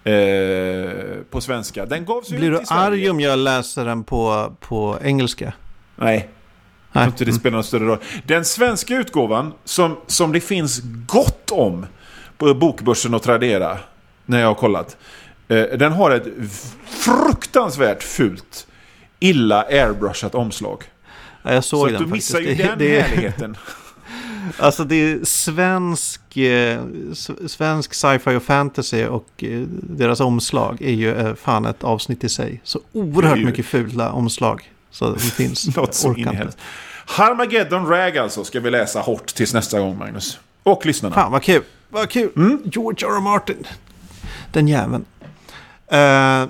[0.04, 0.92] eh,
[1.32, 1.86] på svenska.
[1.86, 2.82] Den gavs ju Blir ut du Sverige.
[2.86, 5.54] arg om jag läser den på, på engelska?
[5.96, 6.30] Nej,
[6.92, 8.00] jag tror inte det spelar någon större roll.
[8.26, 11.86] Den svenska utgåvan, som, som det finns gott om
[12.38, 13.78] på Bokbörsen och Tradera,
[14.26, 14.98] när jag har kollat.
[15.48, 16.28] Eh, den har ett
[16.86, 18.68] fruktansvärt fult,
[19.20, 20.84] illa airbrushat omslag.
[21.44, 22.60] Ja, jag såg Så den du missar faktiskt.
[22.60, 23.58] ju Det- den det, härligheten.
[24.60, 26.82] Alltså det är svensk, eh,
[27.48, 32.30] svensk sci-fi och fantasy och eh, deras omslag är ju eh, fan ett avsnitt i
[32.30, 32.62] sig.
[32.64, 34.72] Så oerhört ju- mycket fula omslag.
[34.92, 35.76] Så det finns.
[35.78, 36.16] Något så.
[37.06, 40.40] Harmageddon Rag alltså ska vi läsa hårt tills nästa gång Magnus.
[40.64, 41.16] Och lyssnarna.
[41.16, 41.64] Fan vad kul.
[41.90, 42.30] Vad kul.
[42.36, 42.62] Mm.
[42.66, 43.16] George R.
[43.18, 43.22] R.
[43.22, 43.68] Martin.
[44.52, 45.06] Den jäveln.
[45.94, 46.50] Uh,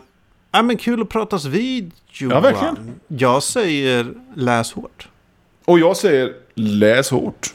[0.52, 2.36] ja men kul att pratas vid Johan.
[2.36, 3.00] Ja, verkligen.
[3.08, 5.10] Jag säger läs hårt.
[5.66, 7.54] Och jag säger läs hårt.